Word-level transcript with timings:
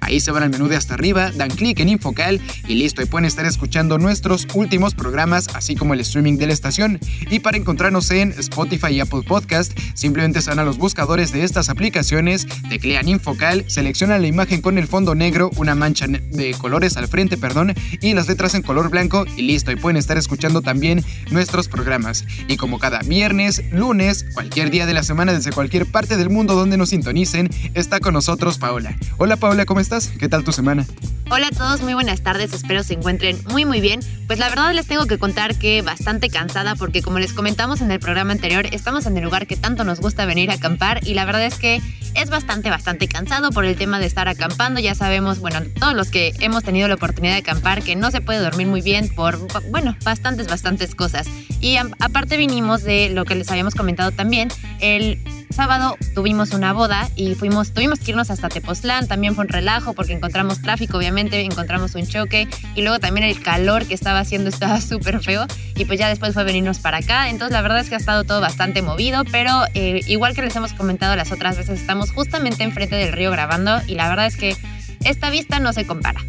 Ahí 0.00 0.20
se 0.20 0.30
van 0.30 0.42
al 0.42 0.50
menú 0.50 0.68
de 0.68 0.76
hasta 0.76 0.94
arriba, 0.94 1.30
dan 1.32 1.50
clic 1.50 1.80
en 1.80 1.88
Infocal 1.88 2.40
y 2.68 2.74
listo, 2.74 3.02
y 3.02 3.06
pueden 3.06 3.24
estar 3.24 3.46
escuchando 3.46 3.98
nuestros 3.98 4.46
últimos 4.54 4.94
programas, 4.94 5.48
así 5.54 5.74
como 5.74 5.94
el 5.94 6.00
streaming 6.00 6.36
de 6.36 6.46
la 6.46 6.52
estación. 6.52 7.00
Y 7.30 7.40
para 7.40 7.56
encontrarnos 7.56 8.10
en 8.10 8.32
Spotify 8.32 8.92
y 8.92 9.00
Apple 9.00 9.22
Podcast, 9.26 9.72
simplemente 9.94 10.42
se 10.42 10.50
van 10.50 10.58
a 10.58 10.64
los 10.64 10.78
buscadores 10.78 11.32
de 11.32 11.44
estas 11.44 11.68
aplicaciones, 11.68 12.46
teclean 12.68 13.08
Infocal, 13.08 13.64
seleccionan 13.68 14.22
la 14.22 14.28
imagen 14.28 14.60
con 14.60 14.78
el 14.78 14.86
fondo 14.86 15.14
negro, 15.14 15.50
una 15.56 15.74
mancha 15.74 16.06
de 16.06 16.54
colores 16.58 16.96
al 16.96 17.08
frente, 17.08 17.36
perdón, 17.36 17.74
y 18.00 18.14
las 18.14 18.28
letras 18.28 18.54
en 18.54 18.62
color 18.62 18.90
blanco 18.90 19.24
y 19.36 19.42
listo, 19.42 19.72
y 19.72 19.76
pueden 19.76 19.96
estar 19.96 20.18
escuchando 20.18 20.62
también 20.62 21.04
nuestros 21.30 21.68
programas. 21.68 22.24
Y 22.48 22.56
como 22.56 22.78
cada 22.78 23.00
viernes, 23.00 23.62
lunes, 23.72 24.26
cualquier 24.34 24.70
día 24.70 24.86
de 24.86 24.94
la 24.94 25.02
semana 25.02 25.32
desde 25.32 25.52
cualquier 25.52 25.86
parte 25.86 26.16
del 26.16 26.30
mundo 26.30 26.54
donde 26.54 26.76
nos 26.76 26.90
sintonicen, 26.90 27.48
está 27.74 28.00
con 28.00 28.14
nosotros 28.14 28.58
Paola. 28.58 28.96
Hola 29.16 29.36
Paola. 29.36 29.63
¿Cómo 29.66 29.80
estás? 29.80 30.08
¿Qué 30.18 30.28
tal 30.28 30.44
tu 30.44 30.52
semana? 30.52 30.86
Hola 31.30 31.48
a 31.48 31.50
todos, 31.50 31.80
muy 31.80 31.94
buenas 31.94 32.22
tardes, 32.22 32.52
espero 32.52 32.82
se 32.82 32.94
encuentren 32.94 33.38
muy 33.50 33.64
muy 33.64 33.80
bien. 33.80 34.00
Pues 34.26 34.38
la 34.38 34.48
verdad 34.48 34.72
les 34.74 34.86
tengo 34.86 35.06
que 35.06 35.18
contar 35.18 35.56
que 35.58 35.82
bastante 35.82 36.28
cansada 36.28 36.74
porque 36.76 37.02
como 37.02 37.18
les 37.18 37.32
comentamos 37.32 37.80
en 37.80 37.90
el 37.90 37.98
programa 37.98 38.32
anterior, 38.32 38.66
estamos 38.72 39.06
en 39.06 39.16
el 39.16 39.24
lugar 39.24 39.46
que 39.46 39.56
tanto 39.56 39.84
nos 39.84 40.00
gusta 40.00 40.26
venir 40.26 40.50
a 40.50 40.54
acampar 40.54 41.06
y 41.06 41.14
la 41.14 41.24
verdad 41.24 41.44
es 41.46 41.58
que 41.58 41.80
es 42.14 42.30
bastante 42.30 42.70
bastante 42.70 43.08
cansado 43.08 43.50
por 43.50 43.64
el 43.64 43.76
tema 43.76 43.98
de 43.98 44.06
estar 44.06 44.28
acampando. 44.28 44.80
Ya 44.80 44.94
sabemos, 44.94 45.40
bueno, 45.40 45.60
todos 45.80 45.94
los 45.94 46.10
que 46.10 46.32
hemos 46.40 46.62
tenido 46.62 46.86
la 46.88 46.94
oportunidad 46.94 47.34
de 47.34 47.40
acampar 47.40 47.82
que 47.82 47.96
no 47.96 48.10
se 48.10 48.20
puede 48.20 48.40
dormir 48.40 48.66
muy 48.66 48.82
bien 48.82 49.08
por, 49.08 49.38
bueno, 49.70 49.96
bastantes 50.04 50.46
bastantes 50.46 50.94
cosas. 50.94 51.26
Y 51.60 51.76
aparte 51.76 52.36
vinimos 52.36 52.82
de 52.82 53.10
lo 53.10 53.24
que 53.24 53.34
les 53.34 53.50
habíamos 53.50 53.74
comentado 53.74 54.12
también, 54.12 54.48
el 54.80 55.18
sábado 55.50 55.96
tuvimos 56.14 56.52
una 56.52 56.72
boda 56.72 57.08
y 57.16 57.34
fuimos, 57.34 57.72
tuvimos 57.72 58.00
que 58.00 58.10
irnos 58.12 58.30
hasta 58.30 58.48
Tepoztlán, 58.48 59.06
también 59.06 59.34
fue 59.34 59.44
un 59.44 59.48
relajo 59.48 59.92
porque 59.92 60.12
encontramos 60.12 60.62
tráfico, 60.62 60.98
obviamente, 60.98 61.40
encontramos 61.40 61.94
un 61.94 62.06
choque 62.06 62.48
y 62.74 62.82
luego 62.82 62.98
también 62.98 63.26
el 63.26 63.40
calor 63.40 63.86
que 63.86 63.94
estaba 63.94 64.20
haciendo 64.20 64.48
estaba 64.54 64.80
súper 64.80 65.20
feo 65.20 65.46
y 65.76 65.84
pues 65.84 65.98
ya 65.98 66.08
después 66.08 66.34
fue 66.34 66.44
venirnos 66.44 66.78
para 66.78 66.98
acá, 66.98 67.28
entonces 67.28 67.52
la 67.52 67.62
verdad 67.62 67.80
es 67.80 67.88
que 67.88 67.94
ha 67.94 67.98
estado 67.98 68.24
todo 68.24 68.40
bastante 68.40 68.82
movido, 68.82 69.24
pero 69.30 69.64
eh, 69.74 70.00
igual 70.06 70.34
que 70.34 70.42
les 70.42 70.54
hemos 70.56 70.72
comentado 70.72 71.16
las 71.16 71.32
otras 71.32 71.56
veces, 71.56 71.80
estamos 71.80 72.10
justamente 72.10 72.64
enfrente 72.64 72.96
del 72.96 73.12
río 73.12 73.30
grabando 73.30 73.80
y 73.86 73.94
la 73.94 74.08
verdad 74.08 74.26
es 74.26 74.36
que 74.36 74.56
esta 75.04 75.30
vista 75.30 75.60
no 75.60 75.72
se 75.72 75.86
compara. 75.86 76.24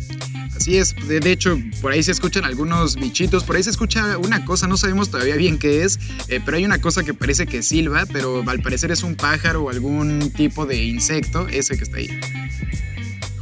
Así 0.56 0.78
es, 0.78 0.96
de 1.08 1.32
hecho, 1.32 1.60
por 1.82 1.92
ahí 1.92 2.02
se 2.02 2.12
escuchan 2.12 2.46
algunos 2.46 2.96
bichitos, 2.96 3.44
por 3.44 3.56
ahí 3.58 3.64
se 3.64 3.70
escucha 3.70 4.18
una 4.18 4.46
cosa, 4.46 4.68
no 4.68 4.78
sabemos 4.78 5.12
todavía 5.12 5.36
bien 5.36 5.60
qué 5.60 5.84
es, 5.84 6.00
eh, 6.30 6.40
pero 6.44 6.58
hay 6.58 6.66
una 6.66 6.80
cosa 6.80 7.04
que 7.04 7.14
parece 7.14 7.46
que 7.46 7.62
silba, 7.62 8.06
pero 8.12 8.44
al 8.50 8.62
parecer 8.62 8.92
es 8.92 9.04
un 9.04 9.16
pájaro 9.16 9.64
o 9.64 9.70
algún 9.70 10.32
tipo 10.32 10.66
de 10.66 10.84
insecto, 10.84 11.48
ese 11.50 11.78
que 11.78 11.84
está 11.84 11.98
ahí 11.98 12.10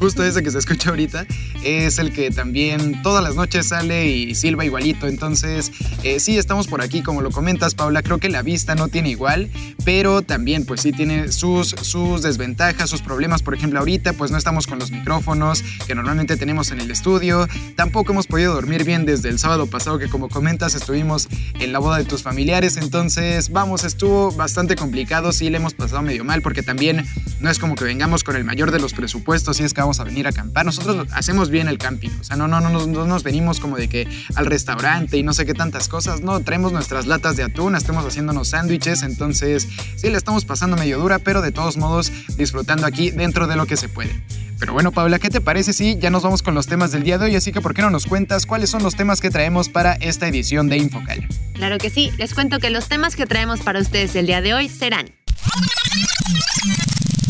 justo 0.03 0.22
ese 0.22 0.44
que 0.44 0.52
se 0.52 0.59
escucha 0.59 0.90
ahorita, 0.90 1.25
es 1.64 1.97
el 1.97 2.12
que 2.12 2.30
también 2.30 3.02
todas 3.03 3.24
las 3.24 3.36
noches 3.36 3.69
sale 3.69 4.09
y 4.09 4.36
silba 4.36 4.66
igualito. 4.66 5.08
Entonces, 5.08 5.72
eh, 6.03 6.19
sí, 6.19 6.38
estamos 6.38 6.68
por 6.68 6.81
aquí, 6.81 7.02
como 7.02 7.22
lo 7.22 7.31
comentas, 7.31 7.74
Paula. 7.74 8.03
Creo 8.03 8.18
que 8.18 8.28
la 8.28 8.42
vista 8.42 8.75
no 8.75 8.90
tiene 8.90 9.12
igual, 9.12 9.50
pero 9.86 10.22
también, 10.22 10.66
pues 10.66 10.81
sí, 10.81 10.92
tiene 10.92 11.31
sus, 11.31 11.69
sus 11.69 12.22
desventajas, 12.22 12.90
sus 12.90 13.02
problemas. 13.02 13.44
Por 13.44 13.53
ejemplo, 13.53 13.80
ahorita, 13.80 14.12
pues 14.12 14.30
no 14.30 14.38
estamos 14.38 14.68
con 14.68 14.78
los 14.78 14.92
micrófonos 14.92 15.63
que 15.88 15.96
normalmente 15.96 16.36
tenemos 16.36 16.72
en 16.72 16.81
el 16.81 16.92
estudio. 16.92 17.47
Tampoco 17.78 18.12
hemos 18.12 18.28
podido 18.28 18.53
dormir 18.53 18.84
bien 18.84 19.06
desde 19.06 19.30
el 19.30 19.40
sábado 19.40 19.68
pasado, 19.68 20.00
que 20.00 20.09
como 20.09 20.28
comentas, 20.28 20.75
estuvimos 20.75 21.30
en 21.62 21.72
la 21.72 21.80
boda 21.80 21.97
de 22.00 22.03
tus 22.03 22.24
familiares. 22.24 22.75
Entonces, 22.75 23.52
vamos, 23.52 23.86
estuvo 23.86 24.34
bastante 24.34 24.75
complicado. 24.75 25.31
Sí, 25.31 25.50
le 25.50 25.59
hemos 25.59 25.74
pasado 25.74 26.02
medio 26.02 26.25
mal, 26.25 26.42
porque 26.42 26.62
también 26.62 27.06
no 27.40 27.50
es 27.50 27.58
como 27.58 27.75
que 27.75 27.86
vengamos 27.86 28.25
con 28.25 28.36
el 28.36 28.44
mayor 28.44 28.72
de 28.72 28.80
los 28.80 28.92
presupuestos 28.92 29.62
y 29.62 29.63
es 29.63 29.74
que 29.74 29.80
vamos 29.80 29.93
a 30.00 30.04
venir 30.04 30.28
a 30.28 30.30
acampar. 30.30 30.66
Nosotros 30.66 31.08
hacemos 31.12 31.50
bien 31.50 31.68
el 31.68 31.78
camping, 31.78 32.09
o 32.20 32.24
sea, 32.24 32.36
no, 32.36 32.48
no, 32.48 32.59
no, 32.59 32.70
no, 32.70 33.06
nos 33.06 33.24
venimos 33.24 33.59
como 33.59 33.78
de 33.78 33.88
que 33.88 34.08
al 34.36 34.46
restaurante 34.46 35.18
y 35.18 35.24
no 35.24 35.34
sé 35.34 35.46
qué 35.46 35.54
tantas 35.54 35.88
cosas, 35.88 36.22
no, 36.22 36.40
traemos 36.42 36.72
nuestras 36.72 37.08
latas 37.08 37.36
de 37.36 37.44
atún, 37.44 37.76
estamos 37.76 38.06
haciéndonos 38.06 38.50
sándwiches, 38.50 39.04
entonces 39.04 39.68
sí, 39.96 40.09
le 40.09 40.18
estamos 40.18 40.46
pasando 40.46 40.78
medio 40.78 41.00
dura, 41.00 41.20
pero 41.20 41.42
de 41.42 41.52
todos 41.52 41.78
modos 41.78 42.12
disfrutando 42.38 42.86
aquí 42.86 43.12
dentro 43.12 43.48
de 43.48 43.56
lo 43.56 43.66
que 43.66 43.78
se 43.78 43.90
puede. 43.90 44.24
Pero 44.59 44.72
bueno, 44.72 44.92
Paula, 44.92 45.20
¿qué 45.20 45.30
te 45.30 45.42
parece 45.42 45.74
si 45.74 45.98
ya 45.98 46.10
nos 46.10 46.24
vamos 46.24 46.42
con 46.42 46.56
los 46.56 46.68
temas 46.68 46.92
del 46.92 47.04
día 47.04 47.18
de 47.18 47.25
hoy? 47.25 47.36
Así 47.36 47.52
que, 47.52 47.60
¿por 47.60 47.74
qué 47.74 47.81
no 47.81 47.90
nos 47.90 48.06
cuentas 48.06 48.46
cuáles 48.46 48.70
son 48.70 48.81
los 48.81 48.96
temas 48.96 49.20
que 49.20 49.30
traemos 49.30 49.68
para 49.68 49.94
esta 49.96 50.28
edición 50.28 50.70
de 50.70 50.78
Infocal? 50.78 51.28
Claro 51.54 51.78
que 51.80 51.90
sí, 51.90 52.12
les 52.18 52.34
cuento 52.34 52.60
que 52.60 52.70
los 52.70 52.88
temas 52.88 53.16
que 53.18 53.25
traemos 53.25 53.60
para 53.60 53.80
ustedes 53.80 54.16
el 54.16 54.25
día 54.25 54.42
de 54.42 54.54
hoy 54.54 54.69
serán... 54.69 55.12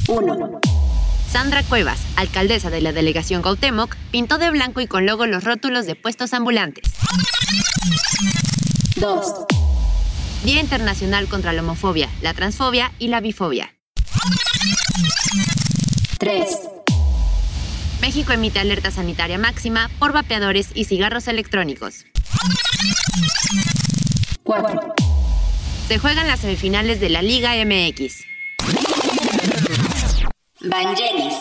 1. 0.07 0.82
Sandra 1.33 1.63
Cuevas, 1.63 1.99
alcaldesa 2.15 2.69
de 2.69 2.79
la 2.79 2.91
delegación 2.91 3.41
Cuauhtémoc, 3.41 3.95
pintó 4.11 4.37
de 4.37 4.51
blanco 4.51 4.81
y 4.81 4.87
con 4.87 5.07
logo 5.07 5.25
los 5.25 5.43
rótulos 5.43 5.87
de 5.87 5.95
puestos 5.95 6.31
ambulantes. 6.31 6.93
2. 8.97 9.25
Día 10.43 10.61
Internacional 10.61 11.27
contra 11.27 11.51
la 11.51 11.63
Homofobia, 11.63 12.07
la 12.21 12.35
Transfobia 12.35 12.91
y 12.99 13.07
la 13.07 13.19
Bifobia. 13.19 13.73
3. 16.19 16.45
México 17.99 18.31
emite 18.31 18.59
alerta 18.59 18.91
sanitaria 18.91 19.39
máxima 19.39 19.89
por 19.97 20.13
vapeadores 20.13 20.69
y 20.75 20.85
cigarros 20.85 21.27
electrónicos. 21.27 22.05
4. 24.43 24.93
Se 25.87 25.97
juegan 25.97 26.27
las 26.27 26.41
semifinales 26.41 26.99
de 26.99 27.09
la 27.09 27.23
Liga 27.23 27.53
MX. 27.65 28.32
Vangelis. 30.63 31.35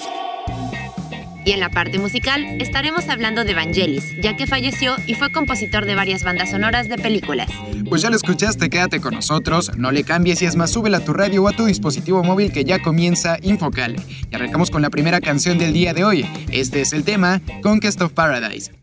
Y 1.45 1.53
en 1.53 1.61
la 1.61 1.71
parte 1.71 1.99
musical 1.99 2.45
estaremos 2.61 3.09
hablando 3.09 3.45
de 3.45 3.55
Vangelis, 3.55 4.21
ya 4.21 4.37
que 4.37 4.47
falleció 4.47 4.97
y 5.07 5.15
fue 5.15 5.31
compositor 5.31 5.87
de 5.87 5.95
varias 5.95 6.25
bandas 6.25 6.51
sonoras 6.51 6.89
de 6.89 6.99
películas. 6.99 7.49
Pues 7.89 8.03
ya 8.03 8.11
lo 8.11 8.17
escuchaste, 8.17 8.69
quédate 8.69 9.01
con 9.01 9.15
nosotros, 9.15 9.77
no 9.77 9.93
le 9.93 10.05
cambies 10.05 10.43
y 10.43 10.47
es 10.47 10.57
más, 10.57 10.73
súbela 10.73 10.99
a 10.99 11.05
tu 11.05 11.13
radio 11.13 11.45
o 11.45 11.49
a 11.49 11.53
tu 11.53 11.67
dispositivo 11.67 12.23
móvil 12.25 12.53
que 12.53 12.65
ya 12.65 12.81
comienza 12.83 13.39
Infocal. 13.43 13.97
Y 14.31 14.35
arrancamos 14.35 14.71
con 14.71 14.83
la 14.83 14.91
primera 14.91 15.21
canción 15.21 15.59
del 15.59 15.73
día 15.73 15.95
de 15.95 16.05
hoy. 16.05 16.27
Este 16.51 16.81
es 16.81 16.93
el 16.93 17.05
tema 17.05 17.41
Conquest 17.63 18.01
of 18.03 18.13
Paradise. 18.13 18.82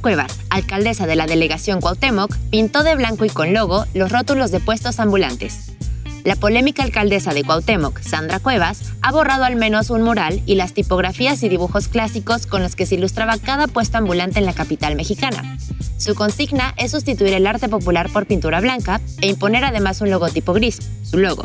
Cuevas, 0.00 0.38
alcaldesa 0.50 1.06
de 1.06 1.16
la 1.16 1.26
delegación 1.26 1.80
Cuauhtémoc, 1.80 2.34
pintó 2.50 2.82
de 2.82 2.96
blanco 2.96 3.24
y 3.24 3.28
con 3.28 3.52
logo 3.52 3.84
los 3.94 4.10
rótulos 4.10 4.50
de 4.50 4.60
puestos 4.60 4.98
ambulantes. 4.98 5.72
La 6.24 6.36
polémica 6.36 6.82
alcaldesa 6.82 7.32
de 7.32 7.44
Cuauhtémoc, 7.44 8.00
Sandra 8.00 8.40
Cuevas, 8.40 8.92
ha 9.00 9.10
borrado 9.10 9.44
al 9.44 9.56
menos 9.56 9.88
un 9.88 10.02
mural 10.02 10.42
y 10.44 10.54
las 10.54 10.74
tipografías 10.74 11.42
y 11.42 11.48
dibujos 11.48 11.88
clásicos 11.88 12.46
con 12.46 12.62
los 12.62 12.76
que 12.76 12.84
se 12.84 12.96
ilustraba 12.96 13.38
cada 13.38 13.66
puesto 13.66 13.98
ambulante 13.98 14.38
en 14.38 14.46
la 14.46 14.52
capital 14.52 14.96
mexicana. 14.96 15.56
Su 15.96 16.14
consigna 16.14 16.74
es 16.76 16.90
sustituir 16.90 17.34
el 17.34 17.46
arte 17.46 17.68
popular 17.68 18.10
por 18.10 18.26
pintura 18.26 18.60
blanca 18.60 19.00
e 19.20 19.28
imponer 19.28 19.64
además 19.64 20.00
un 20.00 20.10
logotipo 20.10 20.52
gris, 20.52 20.78
su 21.02 21.18
logo. 21.18 21.44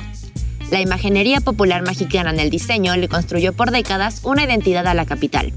La 0.71 0.81
imaginería 0.81 1.41
popular 1.41 1.83
mexicana 1.83 2.31
en 2.31 2.39
el 2.39 2.49
diseño 2.49 2.95
le 2.97 3.07
construyó 3.07 3.53
por 3.53 3.71
décadas 3.71 4.21
una 4.23 4.43
identidad 4.43 4.87
a 4.87 4.93
la 4.93 5.05
capital. 5.05 5.53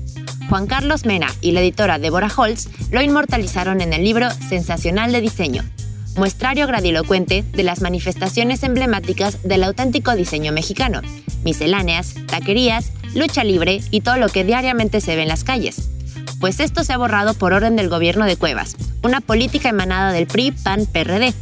Juan 0.49 0.67
Carlos 0.67 1.05
Mena 1.05 1.29
y 1.41 1.53
la 1.53 1.61
editora 1.61 1.99
Deborah 1.99 2.33
Holtz 2.35 2.69
lo 2.91 3.03
inmortalizaron 3.03 3.81
en 3.83 3.93
el 3.93 4.03
libro 4.03 4.31
Sensacional 4.31 5.13
de 5.13 5.21
Diseño, 5.21 5.63
muestrario 6.17 6.67
gradilocuente 6.67 7.45
de 7.53 7.63
las 7.63 7.83
manifestaciones 7.83 8.63
emblemáticas 8.63 9.43
del 9.43 9.63
auténtico 9.63 10.17
diseño 10.17 10.53
mexicano, 10.53 11.03
misceláneas, 11.45 12.15
taquerías, 12.27 12.93
lucha 13.15 13.45
libre 13.45 13.83
y 13.91 14.01
todo 14.01 14.17
lo 14.17 14.29
que 14.29 14.45
diariamente 14.45 15.03
se 15.03 15.17
ve 15.17 15.23
en 15.23 15.29
las 15.29 15.45
calles. 15.45 15.91
Pues 16.41 16.61
esto 16.61 16.83
se 16.83 16.95
ha 16.95 16.99
borrado 16.99 17.35
por 17.35 17.53
orden 17.53 17.77
del 17.77 17.91
gobierno 17.91 18.25
de 18.25 18.37
Cuevas, 18.37 18.77
una 19.03 19.21
política 19.21 19.69
emanada 19.69 20.13
del 20.13 20.27
PRI, 20.27 20.53
PAN, 20.53 20.87
PRD. 20.87 21.35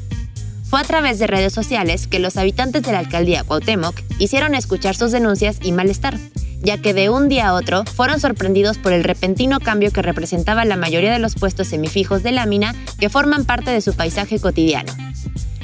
Fue 0.69 0.81
a 0.81 0.85
través 0.85 1.19
de 1.21 1.29
redes 1.29 1.53
sociales 1.53 2.09
que 2.09 2.19
los 2.19 2.37
habitantes 2.37 2.83
de 2.83 2.93
la 2.93 2.99
alcaldía 2.99 3.45
Cuauhtémoc 3.45 3.95
hicieron 4.19 4.55
escuchar 4.55 4.97
sus 4.97 5.13
denuncias 5.13 5.59
y 5.63 5.71
malestar, 5.71 6.19
ya 6.61 6.79
que 6.79 6.93
de 6.93 7.09
un 7.09 7.29
día 7.29 7.49
a 7.49 7.55
otro 7.55 7.85
fueron 7.85 8.19
sorprendidos 8.19 8.77
por 8.77 8.93
el 8.93 9.05
repentino 9.05 9.61
cambio 9.61 9.93
que 9.93 10.03
representaba 10.03 10.65
la 10.65 10.77
mayoría 10.77 11.13
de 11.13 11.21
los 11.21 11.37
puestos 11.37 11.69
semifijos 11.69 12.25
de 12.25 12.33
lámina 12.33 12.75
que 12.99 13.09
forman 13.09 13.45
parte 13.45 13.71
de 13.71 13.81
su 13.81 13.95
paisaje 13.95 14.41
cotidiano. 14.41 14.93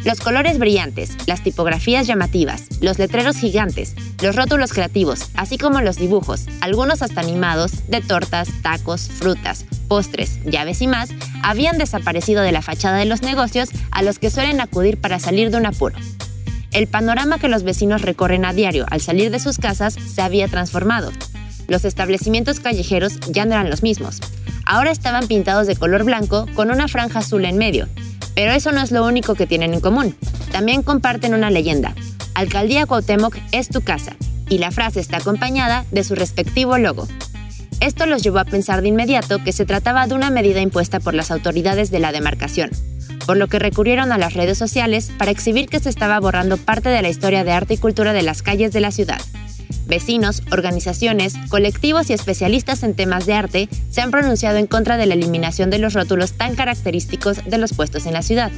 Los 0.05 0.19
colores 0.19 0.59
brillantes, 0.59 1.11
las 1.27 1.45
tipografías 1.45 2.09
llamativas, 2.09 2.65
los 2.81 2.99
letreros 2.99 3.37
gigantes, 3.37 3.95
los 4.21 4.35
rótulos 4.35 4.73
creativos, 4.73 5.31
así 5.35 5.59
como 5.59 5.81
los 5.81 5.97
dibujos, 5.97 6.47
algunos 6.61 7.03
hasta 7.03 7.21
animados, 7.21 7.89
de 7.89 8.01
tortas, 8.01 8.49
tacos, 8.63 9.09
frutas, 9.09 9.65
postres, 9.87 10.43
llaves 10.45 10.83
y 10.83 10.89
más, 10.89 11.11
habían 11.45 11.79
desaparecido 11.79 12.43
de 12.43 12.51
la 12.51 12.63
fachada 12.63 12.97
de 12.97 13.05
los 13.05 13.23
negocios 13.23 13.69
a 13.93 14.03
los 14.03 14.19
que 14.19 14.31
suelen 14.31 14.61
acudir 14.61 14.99
para 14.99 15.21
salir 15.21 15.53
de 15.53 15.59
un 15.59 15.67
apuro. 15.67 15.97
El 16.73 16.89
panorama 16.89 17.39
que 17.39 17.49
los 17.49 17.63
vecinos 17.63 18.03
recorren 18.03 18.45
a 18.45 18.53
diario 18.53 18.87
al 18.91 19.01
salir 19.01 19.31
de 19.31 19.39
sus 19.39 19.59
casas 19.59 19.95
se 19.95 20.23
había 20.23 20.49
transformado. 20.49 21.13
Los 21.69 21.85
establecimientos 21.85 22.59
callejeros 22.59 23.21
ya 23.31 23.45
no 23.45 23.53
eran 23.53 23.71
los 23.71 23.85
mismos. 23.85 24.21
Ahora 24.65 24.91
estaban 24.91 25.29
pintados 25.29 25.69
de 25.69 25.77
color 25.77 26.03
blanco 26.03 26.47
con 26.55 26.71
una 26.73 26.89
franja 26.89 27.21
azul 27.21 27.45
en 27.45 27.57
medio. 27.57 27.89
Pero 28.35 28.53
eso 28.53 28.73
no 28.73 28.81
es 28.81 28.91
lo 28.91 29.05
único 29.05 29.35
que 29.35 29.47
tienen 29.47 29.75
en 29.75 29.81
común. 29.81 30.17
También 30.51 30.83
comparten 30.83 31.35
una 31.35 31.51
leyenda. 31.51 31.95
Alcaldía 32.35 32.87
Cuauhtémoc 32.87 33.37
es 33.53 33.69
tu 33.69 33.83
casa. 33.83 34.17
Y 34.49 34.59
la 34.59 34.71
frase 34.71 35.01
está 35.01 35.19
acompañada 35.19 35.85
de 35.91 36.05
su 36.05 36.15
respectivo 36.15 36.79
logo. 36.79 37.09
Esto 37.81 38.07
los 38.07 38.23
llevó 38.23 38.39
a 38.39 38.45
pensar 38.45 38.81
de 38.81 38.89
inmediato 38.89 39.43
que 39.43 39.53
se 39.53 39.67
trataba 39.67 40.07
de 40.07 40.15
una 40.15 40.31
medida 40.31 40.61
impuesta 40.61 41.01
por 41.01 41.15
las 41.15 41.31
autoridades 41.33 41.91
de 41.91 41.99
la 41.99 42.13
demarcación, 42.13 42.71
por 43.27 43.37
lo 43.37 43.49
que 43.49 43.59
recurrieron 43.59 44.13
a 44.13 44.19
las 44.19 44.35
redes 44.35 44.57
sociales 44.57 45.11
para 45.19 45.33
exhibir 45.33 45.69
que 45.69 45.81
se 45.81 45.89
estaba 45.89 46.21
borrando 46.21 46.59
parte 46.59 46.91
de 46.91 47.03
la 47.03 47.09
historia 47.09 47.43
de 47.43 47.51
arte 47.51 47.75
y 47.75 47.79
cultura 47.79 48.13
de 48.13 48.23
las 48.23 48.43
calles 48.43 48.73
de 48.73 48.81
la 48.81 48.93
ciudad. 48.93 49.21
Vecinos, 49.93 50.43
organizaciones, 50.51 51.35
colectivos 51.51 52.09
y 52.09 52.15
especialistas 52.15 52.83
en 52.83 52.95
temas 52.95 53.27
de 53.27 53.35
arte 53.35 53.69
se 53.91 54.01
han 54.01 54.11
pronunciado 54.11 54.57
en 54.57 54.67
contra 54.67 54.97
de 54.97 55.05
la 55.05 55.13
eliminación 55.13 55.69
de 55.69 55.79
los 55.79 55.93
rótulos 55.93 56.33
tan 56.33 56.55
característicos 56.55 57.45
de 57.45 57.59
los 57.59 57.75
puestos 57.75 58.07
en 58.07 58.15
la 58.15 58.23
ciudad, 58.23 58.51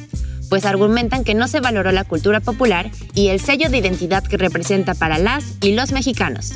pues 0.48 0.64
argumentan 0.64 1.24
que 1.24 1.34
no 1.34 1.48
se 1.48 1.58
valoró 1.58 1.90
la 1.90 2.04
cultura 2.04 2.38
popular 2.38 2.88
y 3.14 3.30
el 3.30 3.40
sello 3.40 3.68
de 3.68 3.78
identidad 3.78 4.22
que 4.22 4.36
representa 4.36 4.94
para 4.94 5.18
las 5.18 5.56
y 5.60 5.72
los 5.72 5.90
mexicanos. 5.90 6.52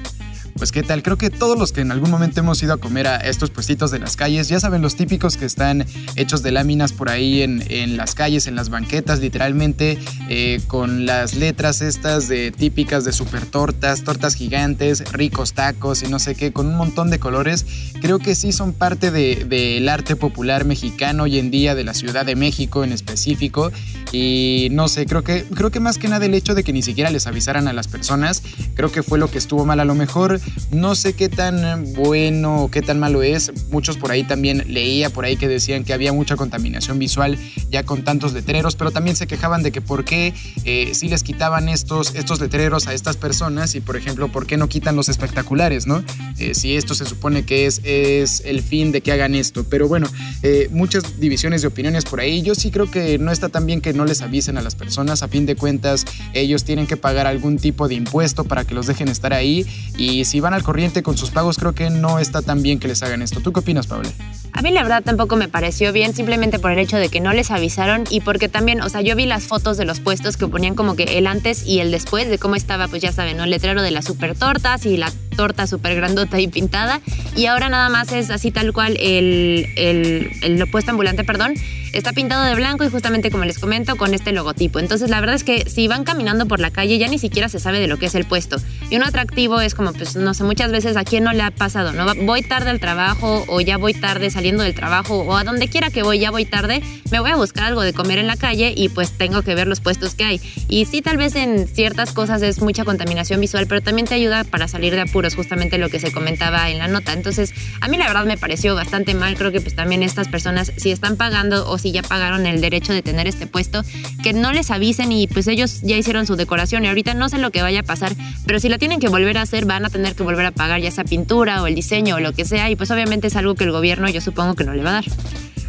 Pues 0.58 0.72
qué 0.72 0.82
tal, 0.82 1.04
creo 1.04 1.16
que 1.16 1.30
todos 1.30 1.56
los 1.56 1.70
que 1.70 1.82
en 1.82 1.92
algún 1.92 2.10
momento 2.10 2.40
hemos 2.40 2.60
ido 2.64 2.72
a 2.72 2.78
comer 2.78 3.06
a 3.06 3.18
estos 3.18 3.50
puestitos 3.50 3.92
de 3.92 4.00
las 4.00 4.16
calles, 4.16 4.48
ya 4.48 4.58
saben 4.58 4.82
los 4.82 4.96
típicos 4.96 5.36
que 5.36 5.44
están 5.44 5.86
hechos 6.16 6.42
de 6.42 6.50
láminas 6.50 6.92
por 6.92 7.10
ahí 7.10 7.42
en, 7.42 7.62
en 7.68 7.96
las 7.96 8.16
calles, 8.16 8.48
en 8.48 8.56
las 8.56 8.68
banquetas, 8.68 9.20
literalmente, 9.20 9.98
eh, 10.28 10.60
con 10.66 11.06
las 11.06 11.34
letras 11.34 11.80
estas 11.80 12.26
de 12.26 12.50
típicas 12.50 13.04
de 13.04 13.12
super 13.12 13.46
tortas, 13.46 14.02
tortas 14.02 14.34
gigantes, 14.34 15.12
ricos 15.12 15.52
tacos 15.52 16.02
y 16.02 16.08
no 16.08 16.18
sé 16.18 16.34
qué, 16.34 16.52
con 16.52 16.66
un 16.66 16.76
montón 16.76 17.08
de 17.10 17.20
colores. 17.20 17.64
Creo 18.00 18.18
que 18.18 18.34
sí 18.34 18.50
son 18.50 18.72
parte 18.72 19.12
del 19.12 19.48
de, 19.48 19.88
arte 19.88 20.16
popular 20.16 20.64
mexicano 20.64 21.22
hoy 21.22 21.38
en 21.38 21.52
día, 21.52 21.76
de 21.76 21.84
la 21.84 21.94
Ciudad 21.94 22.26
de 22.26 22.34
México 22.34 22.82
en 22.82 22.92
específico. 22.92 23.70
Y 24.10 24.68
no 24.72 24.88
sé, 24.88 25.06
creo 25.06 25.22
que, 25.22 25.44
creo 25.44 25.70
que 25.70 25.80
más 25.80 25.98
que 25.98 26.08
nada 26.08 26.26
el 26.26 26.34
hecho 26.34 26.54
de 26.54 26.64
que 26.64 26.72
ni 26.72 26.82
siquiera 26.82 27.10
les 27.10 27.26
avisaran 27.28 27.68
a 27.68 27.72
las 27.72 27.86
personas, 27.86 28.42
creo 28.74 28.90
que 28.90 29.04
fue 29.04 29.18
lo 29.18 29.30
que 29.30 29.38
estuvo 29.38 29.64
mal 29.64 29.78
a 29.78 29.84
lo 29.84 29.94
mejor 29.94 30.40
no 30.70 30.94
sé 30.94 31.14
qué 31.14 31.28
tan 31.28 31.92
bueno 31.94 32.64
o 32.64 32.70
qué 32.70 32.82
tan 32.82 32.98
malo 32.98 33.22
es. 33.22 33.52
Muchos 33.70 33.96
por 33.96 34.10
ahí 34.10 34.24
también 34.24 34.64
leía 34.68 35.10
por 35.10 35.24
ahí 35.24 35.36
que 35.36 35.48
decían 35.48 35.84
que 35.84 35.92
había 35.92 36.12
mucha 36.12 36.36
contaminación 36.36 36.98
visual 36.98 37.38
ya 37.70 37.82
con 37.82 38.02
tantos 38.02 38.32
letreros, 38.32 38.76
pero 38.76 38.90
también 38.90 39.16
se 39.16 39.26
quejaban 39.26 39.62
de 39.62 39.72
que 39.72 39.80
por 39.80 40.04
qué 40.04 40.34
eh, 40.64 40.92
si 40.94 41.08
les 41.08 41.22
quitaban 41.22 41.68
estos, 41.68 42.14
estos 42.14 42.40
letreros 42.40 42.86
a 42.86 42.94
estas 42.94 43.16
personas 43.16 43.74
y 43.74 43.80
por 43.80 43.96
ejemplo 43.96 44.28
por 44.28 44.46
qué 44.46 44.56
no 44.56 44.68
quitan 44.68 44.96
los 44.96 45.08
espectaculares, 45.08 45.86
¿no? 45.86 46.02
Eh, 46.38 46.54
si 46.54 46.76
esto 46.76 46.94
se 46.94 47.04
supone 47.04 47.44
que 47.44 47.66
es, 47.66 47.80
es 47.84 48.42
el 48.44 48.62
fin 48.62 48.92
de 48.92 49.00
que 49.00 49.12
hagan 49.12 49.34
esto. 49.34 49.64
Pero 49.64 49.88
bueno, 49.88 50.08
eh, 50.42 50.68
muchas 50.70 51.20
divisiones 51.20 51.62
de 51.62 51.68
opiniones 51.68 52.04
por 52.04 52.20
ahí. 52.20 52.42
Yo 52.42 52.54
sí 52.54 52.70
creo 52.70 52.90
que 52.90 53.18
no 53.18 53.32
está 53.32 53.48
tan 53.48 53.66
bien 53.66 53.80
que 53.80 53.92
no 53.92 54.04
les 54.04 54.22
avisen 54.22 54.58
a 54.58 54.62
las 54.62 54.74
personas. 54.74 55.22
A 55.22 55.28
fin 55.28 55.46
de 55.46 55.56
cuentas, 55.56 56.04
ellos 56.32 56.64
tienen 56.64 56.86
que 56.86 56.96
pagar 56.96 57.26
algún 57.26 57.58
tipo 57.58 57.88
de 57.88 57.94
impuesto 57.94 58.44
para 58.44 58.64
que 58.64 58.74
los 58.74 58.86
dejen 58.86 59.08
estar 59.08 59.32
ahí 59.32 59.66
y 59.96 60.24
si 60.24 60.37
van 60.40 60.54
al 60.54 60.62
corriente 60.62 61.02
con 61.02 61.16
sus 61.16 61.30
pagos, 61.30 61.56
creo 61.56 61.74
que 61.74 61.90
no 61.90 62.18
está 62.18 62.42
tan 62.42 62.62
bien 62.62 62.78
que 62.78 62.88
les 62.88 63.02
hagan 63.02 63.22
esto. 63.22 63.40
¿Tú 63.40 63.52
qué 63.52 63.60
opinas, 63.60 63.86
Pablo? 63.86 64.08
A 64.52 64.62
mí 64.62 64.70
la 64.70 64.82
verdad 64.82 65.02
tampoco 65.02 65.36
me 65.36 65.48
pareció 65.48 65.92
bien, 65.92 66.14
simplemente 66.14 66.58
por 66.58 66.72
el 66.72 66.78
hecho 66.78 66.96
de 66.96 67.08
que 67.08 67.20
no 67.20 67.32
les 67.32 67.50
avisaron 67.50 68.04
y 68.10 68.20
porque 68.20 68.48
también, 68.48 68.80
o 68.80 68.88
sea, 68.88 69.02
yo 69.02 69.14
vi 69.14 69.26
las 69.26 69.44
fotos 69.44 69.76
de 69.76 69.84
los 69.84 70.00
puestos 70.00 70.36
que 70.36 70.46
ponían 70.48 70.74
como 70.74 70.96
que 70.96 71.04
el 71.18 71.26
antes 71.26 71.66
y 71.66 71.80
el 71.80 71.90
después 71.90 72.28
de 72.28 72.38
cómo 72.38 72.56
estaba, 72.56 72.88
pues 72.88 73.02
ya 73.02 73.12
saben, 73.12 73.36
¿no? 73.36 73.44
El 73.44 73.50
letrero 73.50 73.82
de 73.82 73.90
las 73.90 74.04
super 74.04 74.36
tortas 74.36 74.86
y 74.86 74.96
la 74.96 75.12
torta 75.36 75.66
súper 75.66 75.94
grandota 75.94 76.40
y 76.40 76.48
pintada. 76.48 77.00
Y 77.36 77.46
ahora 77.46 77.68
nada 77.68 77.88
más 77.88 78.12
es 78.12 78.30
así 78.30 78.50
tal 78.50 78.72
cual 78.72 78.96
el, 79.00 79.66
el, 79.76 80.30
el 80.42 80.70
puesto 80.70 80.90
ambulante, 80.90 81.24
perdón, 81.24 81.54
está 81.98 82.12
pintado 82.12 82.44
de 82.44 82.54
blanco 82.54 82.84
y 82.84 82.90
justamente 82.90 83.30
como 83.30 83.44
les 83.44 83.58
comento 83.58 83.96
con 83.96 84.14
este 84.14 84.32
logotipo. 84.32 84.78
Entonces 84.78 85.10
la 85.10 85.20
verdad 85.20 85.36
es 85.36 85.44
que 85.44 85.68
si 85.68 85.88
van 85.88 86.04
caminando 86.04 86.46
por 86.46 86.60
la 86.60 86.70
calle 86.70 86.98
ya 86.98 87.08
ni 87.08 87.18
siquiera 87.18 87.48
se 87.48 87.60
sabe 87.60 87.80
de 87.80 87.86
lo 87.86 87.98
que 87.98 88.06
es 88.06 88.14
el 88.14 88.24
puesto. 88.24 88.56
Y 88.90 88.96
un 88.96 89.02
atractivo 89.02 89.60
es 89.60 89.74
como, 89.74 89.92
pues 89.92 90.16
no 90.16 90.34
sé, 90.34 90.44
muchas 90.44 90.72
veces 90.72 90.96
a 90.96 91.04
quién 91.04 91.24
no 91.24 91.32
le 91.32 91.42
ha 91.42 91.50
pasado, 91.50 91.92
¿no? 91.92 92.06
Voy 92.24 92.42
tarde 92.42 92.70
al 92.70 92.80
trabajo 92.80 93.44
o 93.48 93.60
ya 93.60 93.76
voy 93.76 93.94
tarde 93.94 94.30
saliendo 94.30 94.62
del 94.62 94.74
trabajo 94.74 95.18
o 95.18 95.36
a 95.36 95.44
donde 95.44 95.68
quiera 95.68 95.90
que 95.90 96.02
voy 96.02 96.18
ya 96.18 96.30
voy 96.30 96.44
tarde, 96.44 96.82
me 97.10 97.20
voy 97.20 97.30
a 97.30 97.36
buscar 97.36 97.64
algo 97.64 97.82
de 97.82 97.92
comer 97.92 98.18
en 98.18 98.26
la 98.26 98.36
calle 98.36 98.72
y 98.76 98.88
pues 98.88 99.12
tengo 99.12 99.42
que 99.42 99.54
ver 99.54 99.66
los 99.66 99.80
puestos 99.80 100.14
que 100.14 100.24
hay. 100.24 100.40
Y 100.68 100.84
sí, 100.84 101.02
tal 101.02 101.16
vez 101.16 101.34
en 101.36 101.66
ciertas 101.66 102.12
cosas 102.12 102.42
es 102.42 102.60
mucha 102.60 102.84
contaminación 102.84 103.40
visual, 103.40 103.66
pero 103.66 103.80
también 103.80 104.06
te 104.06 104.14
ayuda 104.14 104.44
para 104.44 104.68
salir 104.68 104.94
de 104.94 105.02
apuros, 105.02 105.34
justamente 105.34 105.78
lo 105.78 105.88
que 105.88 106.00
se 106.00 106.12
comentaba 106.12 106.70
en 106.70 106.78
la 106.78 106.88
nota. 106.88 107.12
Entonces, 107.12 107.52
a 107.80 107.88
mí 107.88 107.96
la 107.96 108.06
verdad 108.06 108.24
me 108.24 108.36
pareció 108.36 108.74
bastante 108.74 109.14
mal, 109.14 109.36
creo 109.36 109.52
que 109.52 109.60
pues 109.60 109.74
también 109.74 110.02
estas 110.02 110.28
personas 110.28 110.72
si 110.76 110.90
están 110.90 111.16
pagando 111.16 111.68
o 111.68 111.78
si 111.78 111.87
ya 111.92 112.02
pagaron 112.02 112.46
el 112.46 112.60
derecho 112.60 112.92
de 112.92 113.02
tener 113.02 113.26
este 113.26 113.46
puesto, 113.46 113.82
que 114.22 114.32
no 114.32 114.52
les 114.52 114.70
avisen 114.70 115.12
y 115.12 115.26
pues 115.26 115.46
ellos 115.46 115.80
ya 115.82 115.96
hicieron 115.96 116.26
su 116.26 116.36
decoración 116.36 116.84
y 116.84 116.88
ahorita 116.88 117.14
no 117.14 117.28
sé 117.28 117.38
lo 117.38 117.50
que 117.50 117.62
vaya 117.62 117.80
a 117.80 117.82
pasar, 117.82 118.14
pero 118.46 118.60
si 118.60 118.68
la 118.68 118.78
tienen 118.78 119.00
que 119.00 119.08
volver 119.08 119.38
a 119.38 119.42
hacer 119.42 119.64
van 119.64 119.84
a 119.84 119.90
tener 119.90 120.14
que 120.14 120.22
volver 120.22 120.46
a 120.46 120.50
pagar 120.50 120.80
ya 120.80 120.88
esa 120.88 121.04
pintura 121.04 121.62
o 121.62 121.66
el 121.66 121.74
diseño 121.74 122.16
o 122.16 122.20
lo 122.20 122.32
que 122.32 122.44
sea 122.44 122.70
y 122.70 122.76
pues 122.76 122.90
obviamente 122.90 123.26
es 123.28 123.36
algo 123.36 123.54
que 123.54 123.64
el 123.64 123.72
gobierno 123.72 124.08
yo 124.08 124.20
supongo 124.20 124.54
que 124.54 124.64
no 124.64 124.74
le 124.74 124.82
va 124.82 124.90
a 124.90 124.92
dar. 124.94 125.04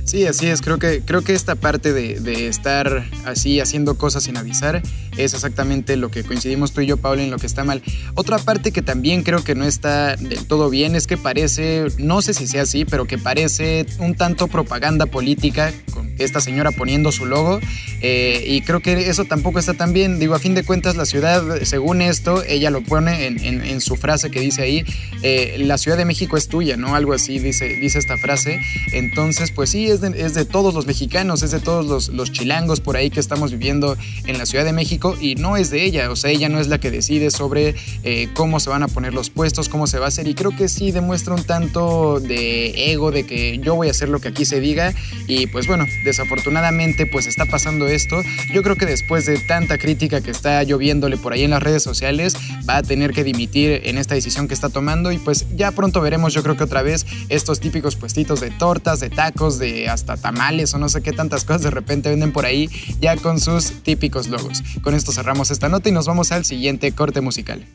Sí, 0.10 0.26
así 0.26 0.48
es. 0.48 0.64
Creo 0.64 0.80
que, 0.80 1.02
creo 1.06 1.22
que 1.22 1.36
esta 1.36 1.54
parte 1.54 1.94
de, 1.94 2.20
de, 2.20 2.48
estar 2.48 3.06
así 3.26 3.60
haciendo 3.60 3.96
cosas 3.96 4.24
sin 4.24 4.38
avisar 4.38 4.82
es 5.18 5.36
exactamente 5.36 5.98
lo 5.98 6.10
que 6.10 6.24
coincidimos 6.24 6.72
tú 6.72 6.82
y 6.82 6.88
yo, 6.88 6.98
Pablo, 6.98 7.22
en 7.22 7.30
lo 7.30 7.38
que 7.38 7.46
está 7.46 7.64
mal. 7.64 7.84
Otra 8.16 8.40
parte 8.40 8.72
que 8.72 8.82
también 8.82 9.22
creo 9.22 9.44
que 9.44 9.54
no 9.54 9.66
está 9.66 10.16
del 10.16 10.48
todo 10.48 10.72
bien 10.72 10.96
es 10.96 11.06
que 11.06 11.16
parece, 11.16 11.90
no 12.00 12.24
sé 12.24 12.34
si 12.34 12.48
sea 12.48 12.64
así, 12.64 12.86
pero 12.86 13.06
que 13.06 13.20
parece 13.20 13.86
un 14.00 14.16
tanto 14.16 14.48
propaganda 14.48 15.06
política 15.06 15.72
con 15.94 16.12
esta 16.18 16.42
señora 16.42 16.72
poniendo 16.72 17.12
su 17.12 17.28
logo. 17.28 17.60
Eh, 18.02 18.46
y 18.48 18.62
creo 18.62 18.80
que 18.80 19.10
eso 19.10 19.26
tampoco 19.26 19.60
está 19.60 19.76
tan 19.76 19.94
bien. 19.94 20.18
Digo, 20.18 20.34
a 20.34 20.40
fin 20.40 20.56
de 20.56 20.64
cuentas, 20.64 20.96
la 20.96 21.06
ciudad, 21.06 21.44
según 21.64 22.02
esto, 22.02 22.44
ella 22.46 22.72
lo 22.72 22.82
pone 22.82 23.28
en, 23.28 23.40
en, 23.46 23.62
en 23.62 23.80
su 23.80 23.96
frase 23.96 24.32
que 24.32 24.40
dice 24.40 24.64
ahí, 24.64 24.84
eh, 25.22 25.56
la 25.60 25.78
Ciudad 25.78 25.98
de 25.98 26.06
México 26.06 26.38
es 26.38 26.48
tuya, 26.48 26.78
¿no? 26.78 26.96
Algo 26.96 27.14
así 27.14 27.40
dice, 27.40 27.76
dice 27.76 28.00
esta 28.00 28.18
frase. 28.18 28.60
Entonces, 28.92 29.52
pues 29.52 29.70
sí, 29.70 29.88
es 29.88 29.99
es 30.04 30.34
de, 30.34 30.46
todos 30.46 30.74
los 30.74 30.86
mexicanos, 30.86 31.44
es 31.44 31.52
de 31.52 31.60
todos 31.60 31.86
los, 31.86 32.10
los, 32.10 32.32
chilangos 32.32 32.80
por 32.80 32.96
ahí 32.96 33.10
que 33.10 33.20
estamos 33.20 33.52
viviendo 33.52 33.98
en 34.26 34.38
la 34.38 34.46
Ciudad 34.46 34.66
de 34.66 34.74
México 34.74 35.18
y 35.20 35.36
no 35.36 35.58
es 35.58 35.70
de 35.70 35.84
ella, 35.84 36.12
o 36.12 36.16
sea, 36.16 36.32
ella 36.32 36.50
no 36.50 36.60
es 36.60 36.68
la 36.68 36.80
que 36.80 36.92
decide 36.92 37.32
sobre 37.32 37.76
eh, 38.04 38.30
cómo 38.34 38.60
se 38.60 38.70
van 38.70 38.84
a 38.84 38.88
poner 38.88 39.14
los 39.14 39.30
puestos, 39.30 39.70
cómo 39.70 39.88
se 39.88 40.00
va 40.00 40.06
a 40.06 40.08
hacer 40.10 40.28
y 40.28 40.34
creo 40.34 40.56
que 40.56 40.68
sí 40.70 40.92
demuestra 40.92 41.34
un 41.34 41.44
tanto 41.44 42.20
de 42.20 42.92
ego, 42.92 43.12
de 43.12 43.26
que 43.26 43.60
yo 43.60 43.76
voy 43.76 43.88
a 43.88 43.92
hacer 43.92 44.10
lo 44.10 44.20
que 44.20 44.30
aquí 44.30 44.46
se 44.46 44.60
diga 44.60 44.94
y 45.28 45.48
pues 45.48 45.68
bueno, 45.68 45.86
desafortunadamente 46.06 47.06
pues 47.06 47.28
está 47.28 47.46
pasando 47.46 47.88
esto. 47.88 48.22
Yo 48.54 48.64
creo 48.64 48.76
que 48.76 48.86
después 48.86 49.26
de 49.26 49.38
tanta 49.38 49.78
crítica 49.78 50.22
que 50.22 50.32
está 50.32 50.64
lloviéndole 50.64 51.18
por 51.18 51.34
ahí 51.34 51.44
en 51.44 51.52
las 51.52 51.64
redes 51.64 51.84
sociales, 51.84 52.36
va 52.68 52.78
a 52.78 52.84
tener 52.84 53.12
que 53.12 53.24
dimitir 53.24 53.82
en 53.86 53.98
esta 53.98 54.16
decisión 54.16 54.48
que 54.48 54.54
está 54.54 54.70
tomando 54.70 55.12
y 55.12 55.18
pues 55.18 55.46
ya 55.56 55.72
pronto 55.72 56.02
veremos 56.02 56.34
yo 56.34 56.44
creo 56.44 56.56
que 56.56 56.64
otra 56.64 56.82
vez 56.82 57.06
estos 57.30 57.60
típicos 57.60 57.96
puestitos 57.96 58.40
de 58.40 58.52
tortas, 58.52 59.00
de 59.00 59.10
tacos, 59.10 59.60
de 59.60 59.89
hasta 59.90 60.18
tamales 60.18 60.74
o 60.74 60.78
no 60.78 60.90
sé 60.90 61.02
qué 61.02 61.12
tantas 61.12 61.44
cosas 61.44 61.64
de 61.64 61.72
repente 61.72 62.10
venden 62.10 62.32
por 62.32 62.46
ahí 62.46 62.70
ya 63.00 63.16
con 63.18 63.40
sus 63.40 63.84
típicos 63.84 64.28
logos. 64.28 64.62
Con 64.82 64.96
esto 64.96 65.12
cerramos 65.12 65.52
esta 65.52 65.70
nota 65.70 65.90
y 65.90 65.92
nos 65.92 66.08
vamos 66.08 66.32
al 66.32 66.46
siguiente 66.46 66.92
corte 66.92 67.22
musical. 67.22 67.66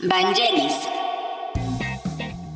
Vangelis. 0.00 0.72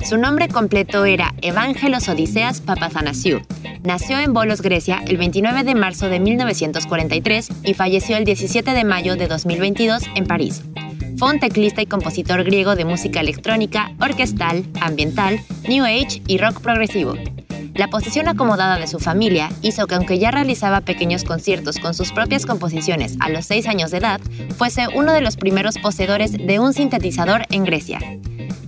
Su 0.07 0.17
nombre 0.17 0.47
completo 0.47 1.05
era 1.05 1.33
Evangelos 1.41 2.07
Odiseas 2.07 2.61
Papathanasiou. 2.61 3.41
Nació 3.83 4.19
en 4.19 4.33
Bolos, 4.33 4.61
Grecia, 4.61 5.01
el 5.05 5.17
29 5.17 5.63
de 5.63 5.75
marzo 5.75 6.09
de 6.09 6.19
1943 6.19 7.49
y 7.63 7.73
falleció 7.73 8.17
el 8.17 8.25
17 8.25 8.71
de 8.71 8.83
mayo 8.83 9.15
de 9.15 9.27
2022 9.27 10.03
en 10.15 10.25
París. 10.25 10.61
Fue 11.17 11.31
un 11.31 11.39
teclista 11.39 11.81
y 11.81 11.87
compositor 11.87 12.43
griego 12.43 12.75
de 12.75 12.85
música 12.85 13.21
electrónica, 13.21 13.91
orquestal, 13.99 14.63
ambiental, 14.79 15.39
new 15.67 15.83
age 15.83 16.21
y 16.27 16.37
rock 16.37 16.61
progresivo. 16.61 17.15
La 17.73 17.87
posición 17.87 18.27
acomodada 18.27 18.77
de 18.77 18.85
su 18.85 18.99
familia 18.99 19.49
hizo 19.63 19.87
que 19.87 19.95
aunque 19.95 20.19
ya 20.19 20.29
realizaba 20.29 20.81
pequeños 20.81 21.23
conciertos 21.23 21.79
con 21.79 21.95
sus 21.95 22.11
propias 22.11 22.45
composiciones 22.45 23.15
a 23.19 23.29
los 23.29 23.47
6 23.47 23.67
años 23.67 23.89
de 23.89 23.97
edad, 23.97 24.21
fuese 24.57 24.89
uno 24.93 25.11
de 25.11 25.21
los 25.21 25.37
primeros 25.37 25.79
poseedores 25.79 26.33
de 26.33 26.59
un 26.59 26.75
sintetizador 26.75 27.47
en 27.49 27.63
Grecia. 27.63 27.99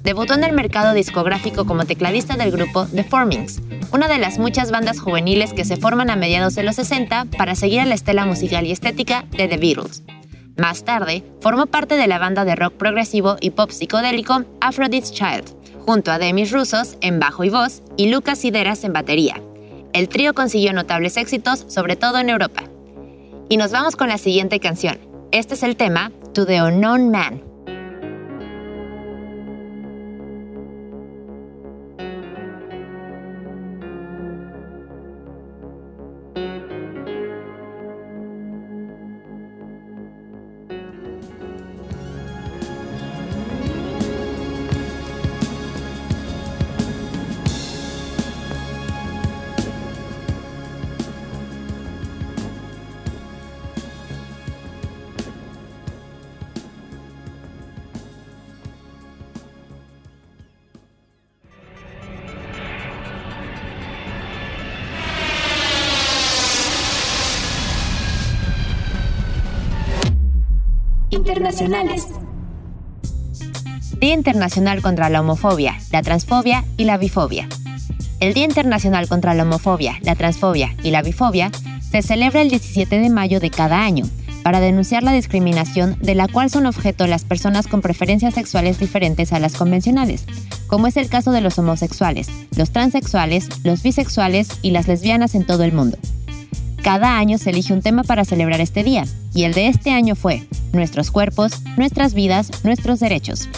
Debutó 0.02 0.34
en 0.34 0.44
el 0.44 0.54
mercado 0.54 0.94
discográfico 0.94 1.66
como 1.66 1.86
tecladista 1.86 2.36
del 2.36 2.50
grupo 2.50 2.88
The 2.88 3.04
Formings, 3.04 3.62
una 3.92 4.08
de 4.08 4.18
las 4.18 4.40
muchas 4.40 4.72
bandas 4.72 5.00
juveniles 5.00 5.54
que 5.54 5.66
se 5.66 5.78
forman 5.78 6.10
a 6.10 6.16
mediados 6.16 6.56
de 6.56 6.64
los 6.64 6.78
60 6.78 7.26
para 7.38 7.54
seguir 7.54 7.82
a 7.82 7.86
la 7.86 7.94
estela 7.94 8.26
musical 8.26 8.66
y 8.66 8.72
estética 8.72 9.26
de 9.38 9.48
The 9.48 9.58
Beatles. 9.58 10.02
Más 10.60 10.84
tarde, 10.84 11.24
formó 11.40 11.68
parte 11.68 11.96
de 11.96 12.08
la 12.08 12.20
banda 12.20 12.44
de 12.44 12.54
rock 12.54 12.74
progresivo 12.74 13.38
y 13.40 13.52
pop 13.52 13.72
psicodélico 13.72 14.44
Aphrodite's 14.60 15.14
Child, 15.14 15.46
junto 15.86 16.12
a 16.12 16.20
Demis 16.20 16.52
Rusos 16.52 16.98
en 17.00 17.18
bajo 17.18 17.46
y 17.46 17.50
voz 17.50 17.82
y 17.96 18.10
Lucas 18.10 18.40
Sideras 18.40 18.84
en 18.84 18.92
batería. 18.92 19.42
El 19.94 20.10
trío 20.10 20.34
consiguió 20.34 20.74
notables 20.74 21.16
éxitos, 21.16 21.66
sobre 21.70 21.96
todo 21.96 22.20
en 22.20 22.30
Europa. 22.30 22.64
Y 23.48 23.56
nos 23.56 23.72
vamos 23.72 23.96
con 23.96 24.10
la 24.10 24.18
siguiente 24.18 24.60
canción. 24.60 25.00
Este 25.32 25.54
es 25.54 25.64
el 25.64 25.78
tema 25.78 26.12
To 26.34 26.46
the 26.46 26.62
Unknown 26.62 27.10
Man, 27.10 27.42
internacionales. 71.30 72.08
Día 74.00 74.16
Internacional 74.16 74.82
contra 74.82 75.10
la 75.10 75.22
Homofobia, 75.22 75.78
la 75.92 76.02
Transfobia 76.02 76.66
y 76.76 76.86
la 76.86 76.98
Bifobia. 76.98 77.48
El 78.20 78.34
Día 78.34 78.46
Internacional 78.46 79.08
contra 79.08 79.36
la 79.36 79.44
Homofobia, 79.44 80.00
la 80.02 80.16
Transfobia 80.16 80.76
y 80.82 80.90
la 80.90 81.04
Bifobia 81.04 81.52
se 81.88 82.02
celebra 82.02 82.42
el 82.42 82.50
17 82.50 82.98
de 82.98 83.10
mayo 83.12 83.40
de 83.40 83.52
cada 83.52 83.84
año 83.84 84.06
para 84.42 84.60
denunciar 84.60 85.04
la 85.04 85.14
discriminación 85.14 86.00
de 86.02 86.16
la 86.16 86.28
cual 86.28 86.50
son 86.50 86.66
objeto 86.66 87.06
las 87.06 87.26
personas 87.26 87.68
con 87.68 87.82
preferencias 87.82 88.34
sexuales 88.34 88.80
diferentes 88.80 89.32
a 89.32 89.40
las 89.40 89.54
convencionales, 89.54 90.26
como 90.66 90.88
es 90.88 90.98
el 90.98 91.10
caso 91.10 91.32
de 91.32 91.42
los 91.42 91.60
homosexuales, 91.60 92.28
los 92.58 92.72
transexuales, 92.72 93.50
los 93.64 93.84
bisexuales 93.84 94.50
y 94.64 94.72
las 94.72 94.88
lesbianas 94.88 95.36
en 95.36 95.46
todo 95.46 95.64
el 95.64 95.74
mundo. 95.74 96.00
Cada 96.84 97.18
año 97.18 97.38
se 97.38 97.50
elige 97.50 97.74
un 97.74 97.82
tema 97.82 98.04
para 98.04 98.26
celebrar 98.26 98.62
este 98.62 98.84
día, 98.84 99.06
y 99.34 99.44
el 99.44 99.54
de 99.54 99.68
este 99.68 99.92
año 99.92 100.16
fue 100.16 100.44
Nuestros 100.72 101.12
cuerpos, 101.12 101.62
nuestras 101.78 102.14
vidas, 102.14 102.52
nuestros 102.64 103.00
derechos. 103.00 103.50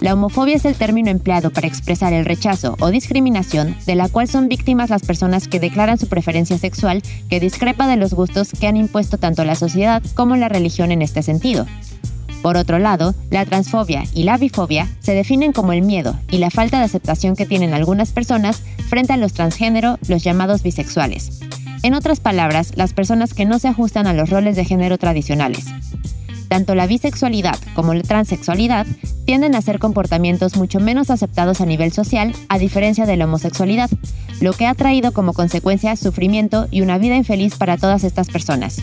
La 0.00 0.14
homofobia 0.14 0.56
es 0.56 0.64
el 0.64 0.76
término 0.76 1.10
empleado 1.10 1.50
para 1.50 1.66
expresar 1.66 2.14
el 2.14 2.24
rechazo 2.24 2.76
o 2.80 2.88
discriminación 2.88 3.76
de 3.86 3.96
la 3.96 4.08
cual 4.08 4.28
son 4.28 4.48
víctimas 4.48 4.88
las 4.88 5.02
personas 5.02 5.46
que 5.46 5.60
declaran 5.60 5.98
su 5.98 6.08
preferencia 6.08 6.56
sexual 6.56 7.02
que 7.28 7.38
discrepa 7.38 7.86
de 7.86 7.96
los 7.96 8.14
gustos 8.14 8.50
que 8.58 8.66
han 8.66 8.78
impuesto 8.78 9.18
tanto 9.18 9.44
la 9.44 9.56
sociedad 9.56 10.02
como 10.14 10.36
la 10.36 10.48
religión 10.48 10.90
en 10.90 11.02
este 11.02 11.22
sentido. 11.22 11.66
Por 12.40 12.56
otro 12.56 12.78
lado, 12.78 13.14
la 13.30 13.44
transfobia 13.44 14.04
y 14.14 14.22
la 14.22 14.38
bifobia 14.38 14.88
se 15.00 15.12
definen 15.12 15.52
como 15.52 15.74
el 15.74 15.82
miedo 15.82 16.18
y 16.30 16.38
la 16.38 16.50
falta 16.50 16.78
de 16.78 16.84
aceptación 16.84 17.36
que 17.36 17.44
tienen 17.44 17.74
algunas 17.74 18.12
personas 18.12 18.62
frente 18.88 19.12
a 19.12 19.18
los 19.18 19.34
transgénero, 19.34 19.98
los 20.08 20.24
llamados 20.24 20.62
bisexuales. 20.62 21.40
En 21.82 21.94
otras 21.94 22.20
palabras, 22.20 22.72
las 22.76 22.92
personas 22.92 23.32
que 23.32 23.46
no 23.46 23.58
se 23.58 23.68
ajustan 23.68 24.06
a 24.06 24.12
los 24.12 24.28
roles 24.28 24.54
de 24.54 24.66
género 24.66 24.98
tradicionales. 24.98 25.64
Tanto 26.48 26.74
la 26.74 26.86
bisexualidad 26.86 27.58
como 27.74 27.94
la 27.94 28.02
transexualidad 28.02 28.86
tienden 29.24 29.54
a 29.54 29.62
ser 29.62 29.78
comportamientos 29.78 30.56
mucho 30.56 30.78
menos 30.78 31.08
aceptados 31.08 31.60
a 31.60 31.66
nivel 31.66 31.92
social, 31.92 32.34
a 32.48 32.58
diferencia 32.58 33.06
de 33.06 33.16
la 33.16 33.24
homosexualidad, 33.24 33.88
lo 34.40 34.52
que 34.52 34.66
ha 34.66 34.74
traído 34.74 35.12
como 35.12 35.32
consecuencia 35.32 35.96
sufrimiento 35.96 36.66
y 36.70 36.82
una 36.82 36.98
vida 36.98 37.16
infeliz 37.16 37.56
para 37.56 37.78
todas 37.78 38.04
estas 38.04 38.28
personas. 38.28 38.82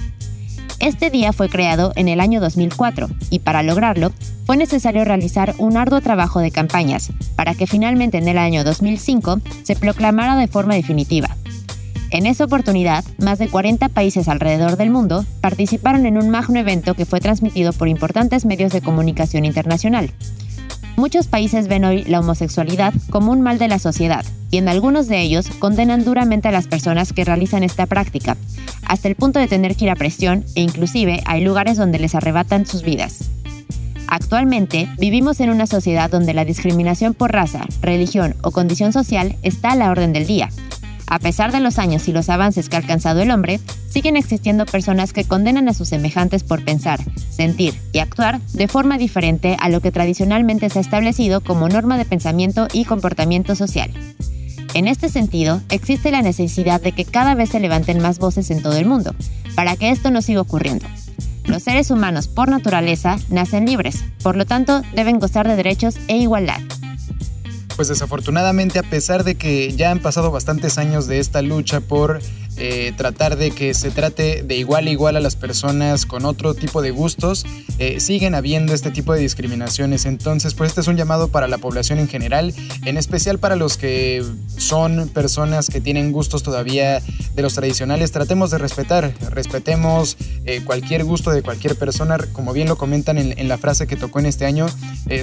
Este 0.80 1.10
día 1.10 1.34
fue 1.34 1.50
creado 1.50 1.92
en 1.96 2.08
el 2.08 2.20
año 2.20 2.40
2004 2.40 3.10
y 3.30 3.40
para 3.40 3.64
lograrlo 3.64 4.12
fue 4.46 4.58
necesario 4.58 5.04
realizar 5.06 5.54
un 5.58 5.76
arduo 5.76 6.02
trabajo 6.02 6.40
de 6.40 6.52
campañas 6.52 7.12
para 7.36 7.54
que 7.54 7.68
finalmente 7.68 8.18
en 8.18 8.28
el 8.28 8.38
año 8.38 8.64
2005 8.64 9.42
se 9.64 9.76
proclamara 9.76 10.36
de 10.36 10.48
forma 10.48 10.76
definitiva. 10.76 11.36
En 12.10 12.26
esa 12.26 12.46
oportunidad, 12.46 13.04
más 13.18 13.38
de 13.38 13.50
40 13.50 13.90
países 13.90 14.30
alrededor 14.30 14.78
del 14.78 14.90
mundo 14.90 15.26
participaron 15.42 16.06
en 16.06 16.18
un 16.18 16.30
magno 16.30 16.58
evento 16.58 16.94
que 16.94 17.06
fue 17.06 17.20
transmitido 17.20 17.74
por 17.74 17.90
importantes 17.90 18.46
medios 18.46 18.72
de 18.72 18.82
comunicación 18.82 19.44
internacional. 19.44 20.12
Muchos 20.96 21.28
países 21.28 21.68
ven 21.68 21.84
hoy 21.84 22.06
la 22.06 22.22
homosexualidad 22.22 22.94
como 23.10 23.32
un 23.32 23.42
mal 23.42 23.60
de 23.60 23.68
la 23.68 23.78
sociedad 23.78 24.26
y 24.50 24.58
en 24.58 24.70
algunos 24.70 25.08
de 25.08 25.22
ellos 25.22 25.48
condenan 25.60 26.06
duramente 26.06 26.48
a 26.48 26.52
las 26.52 26.68
personas 26.68 27.12
que 27.12 27.26
realizan 27.26 27.64
esta 27.64 27.86
práctica, 27.86 28.38
hasta 28.86 29.10
el 29.10 29.16
punto 29.16 29.40
de 29.40 29.48
tener 29.48 29.76
que 29.76 29.86
ir 29.86 29.92
a 29.92 29.96
presión 29.96 30.46
e 30.56 30.62
inclusive 30.62 31.22
hay 31.26 31.44
lugares 31.44 31.78
donde 31.78 32.00
les 32.00 32.16
arrebatan 32.16 32.66
sus 32.66 32.84
vidas. 32.84 33.30
Actualmente 34.08 34.90
vivimos 34.98 35.42
en 35.42 35.50
una 35.50 35.68
sociedad 35.68 36.10
donde 36.10 36.34
la 36.34 36.46
discriminación 36.46 37.14
por 37.14 37.34
raza, 37.34 37.66
religión 37.82 38.36
o 38.42 38.52
condición 38.52 38.94
social 38.94 39.36
está 39.44 39.72
a 39.72 39.76
la 39.76 39.92
orden 39.92 40.14
del 40.14 40.26
día, 40.26 40.50
A 41.08 41.20
pesar 41.20 41.54
de 41.54 41.62
los 41.62 41.80
años 41.80 42.08
y 42.08 42.12
los 42.12 42.30
avances 42.30 42.68
que 42.68 42.76
ha 42.76 42.80
alcanzado 42.80 43.22
el 43.22 43.32
hombre, 43.32 43.62
siguen 43.90 44.18
existiendo 44.18 44.66
personas 44.66 45.14
que 45.14 45.24
condenan 45.24 45.70
a 45.70 45.74
sus 45.74 45.88
semejantes 45.88 46.44
por 46.44 46.64
pensar, 46.64 47.00
sentir 47.30 47.80
y 47.94 48.00
actuar 48.00 48.42
de 48.54 48.68
forma 48.68 48.98
diferente 48.98 49.56
a 49.60 49.70
lo 49.70 49.80
que 49.80 49.92
tradicionalmente 49.92 50.70
se 50.70 50.80
ha 50.80 50.82
establecido 50.82 51.42
como 51.42 51.70
norma 51.70 51.98
de 51.98 52.06
pensamiento 52.06 52.68
y 52.74 52.84
comportamiento 52.84 53.56
social. 53.56 53.92
En 54.74 54.88
este 54.88 55.08
sentido, 55.08 55.62
existe 55.70 56.12
la 56.12 56.22
necesidad 56.22 56.82
de 56.82 56.92
que 56.92 57.06
cada 57.06 57.36
vez 57.36 57.50
se 57.50 57.62
levanten 57.62 58.02
más 58.02 58.20
voces 58.20 58.52
en 58.52 58.62
todo 58.62 58.76
el 58.76 58.86
mundo, 58.86 59.16
para 59.56 59.78
que 59.78 59.90
esto 59.90 60.12
no 60.12 60.22
siga 60.22 60.42
ocurriendo. 60.42 60.86
Los 61.46 61.64
seres 61.64 61.90
humanos 61.90 62.28
por 62.28 62.50
naturaleza 62.50 63.16
nacen 63.30 63.66
libres, 63.66 64.04
por 64.22 64.36
lo 64.36 64.46
tanto 64.46 64.82
deben 64.94 65.20
gozar 65.20 65.48
de 65.48 65.56
derechos 65.56 65.96
e 66.10 66.18
igualdad. 66.18 66.60
Pues 67.78 67.90
desafortunadamente, 67.90 68.80
a 68.80 68.84
pesar 68.84 69.24
de 69.24 69.36
que 69.36 69.72
ya 69.72 69.92
han 69.92 70.00
pasado 70.00 70.32
bastantes 70.32 70.80
años 70.80 71.06
de 71.06 71.20
esta 71.20 71.44
lucha 71.44 71.80
por 71.80 72.20
eh, 72.60 72.92
tratar 72.98 73.38
de 73.38 73.52
que 73.52 73.76
se 73.76 73.92
trate 73.92 74.42
de 74.42 74.56
igual 74.56 74.88
a 74.88 74.90
igual 74.90 75.16
a 75.16 75.20
las 75.20 75.36
personas 75.36 76.08
con 76.08 76.26
otro 76.26 76.56
tipo 76.56 76.82
de 76.82 76.90
gustos, 76.90 77.46
eh, 77.78 78.00
siguen 78.00 78.34
habiendo 78.34 78.74
este 78.74 78.90
tipo 78.90 79.14
de 79.14 79.20
discriminaciones. 79.20 80.06
Entonces, 80.06 80.56
pues 80.56 80.70
este 80.70 80.82
es 80.82 80.88
un 80.88 80.98
llamado 80.98 81.28
para 81.28 81.48
la 81.48 81.60
población 81.60 82.00
en 82.00 82.08
general, 82.08 82.56
en 82.86 82.98
especial 82.98 83.38
para 83.38 83.56
los 83.56 83.78
que 83.78 84.26
son 84.58 85.08
personas 85.10 85.68
que 85.68 85.82
tienen 85.82 86.12
gustos 86.12 86.42
todavía 86.42 87.00
de 87.36 87.42
los 87.44 87.54
tradicionales. 87.54 88.12
Tratemos 88.12 88.50
de 88.50 88.58
respetar, 88.58 89.14
respetemos 89.30 90.18
eh, 90.46 90.62
cualquier 90.66 91.04
gusto 91.04 91.30
de 91.30 91.44
cualquier 91.44 91.76
persona, 91.78 92.18
como 92.34 92.54
bien 92.54 92.68
lo 92.68 92.76
comentan 92.76 93.20
en, 93.20 93.48
la 93.48 93.60
frase 93.60 93.86
que 93.86 93.96
tocó 93.96 94.20
en 94.20 94.26
este 94.26 94.46
año, 94.46 94.66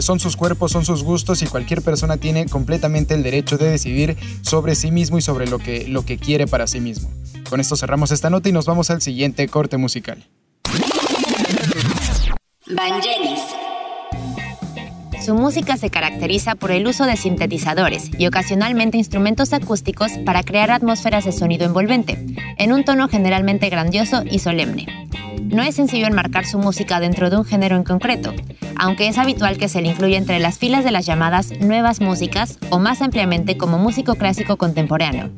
son 0.00 0.18
sus 0.18 0.36
cuerpos, 0.36 0.72
son 0.72 0.84
sus 0.84 1.02
gustos 1.02 1.42
y 1.42 1.46
cualquier 1.46 1.82
persona 1.82 2.16
tiene 2.16 2.46
completamente 2.46 3.14
el 3.14 3.22
derecho 3.22 3.58
de 3.58 3.70
decidir 3.70 4.16
sobre 4.42 4.74
sí 4.76 4.90
mismo 4.90 5.18
y 5.18 5.22
sobre 5.22 5.46
lo 5.46 5.58
que, 5.58 5.86
lo 5.88 6.06
que 6.06 6.16
quiere 6.16 6.46
para 6.46 6.66
sí 6.66 6.80
mismo. 6.80 7.10
Con 7.48 7.60
esto 7.60 7.76
cerramos 7.76 8.10
esta 8.10 8.30
nota 8.30 8.48
y 8.48 8.52
nos 8.52 8.66
vamos 8.66 8.90
al 8.90 9.02
siguiente 9.02 9.46
corte 9.48 9.76
musical. 9.76 10.24
Vangelis. 12.66 13.40
Su 15.24 15.34
música 15.34 15.76
se 15.76 15.88
caracteriza 15.88 16.54
por 16.54 16.70
el 16.70 16.86
uso 16.86 17.04
de 17.04 17.16
sintetizadores 17.16 18.10
y 18.18 18.26
ocasionalmente 18.26 18.98
instrumentos 18.98 19.52
acústicos 19.52 20.12
para 20.26 20.42
crear 20.42 20.70
atmósferas 20.70 21.24
de 21.24 21.32
sonido 21.32 21.64
envolvente, 21.64 22.18
en 22.58 22.72
un 22.72 22.84
tono 22.84 23.08
generalmente 23.08 23.70
grandioso 23.70 24.22
y 24.30 24.40
solemne. 24.40 24.86
No 25.54 25.62
es 25.62 25.76
sencillo 25.76 26.08
enmarcar 26.08 26.46
su 26.46 26.58
música 26.58 26.98
dentro 26.98 27.30
de 27.30 27.36
un 27.36 27.44
género 27.44 27.76
en 27.76 27.84
concreto, 27.84 28.34
aunque 28.74 29.06
es 29.06 29.18
habitual 29.18 29.56
que 29.56 29.68
se 29.68 29.82
le 29.82 29.90
incluya 29.90 30.18
entre 30.18 30.40
las 30.40 30.58
filas 30.58 30.82
de 30.82 30.90
las 30.90 31.06
llamadas 31.06 31.52
nuevas 31.60 32.00
músicas 32.00 32.58
o 32.70 32.80
más 32.80 33.00
ampliamente 33.00 33.56
como 33.56 33.78
músico 33.78 34.16
clásico 34.16 34.56
contemporáneo. 34.56 35.30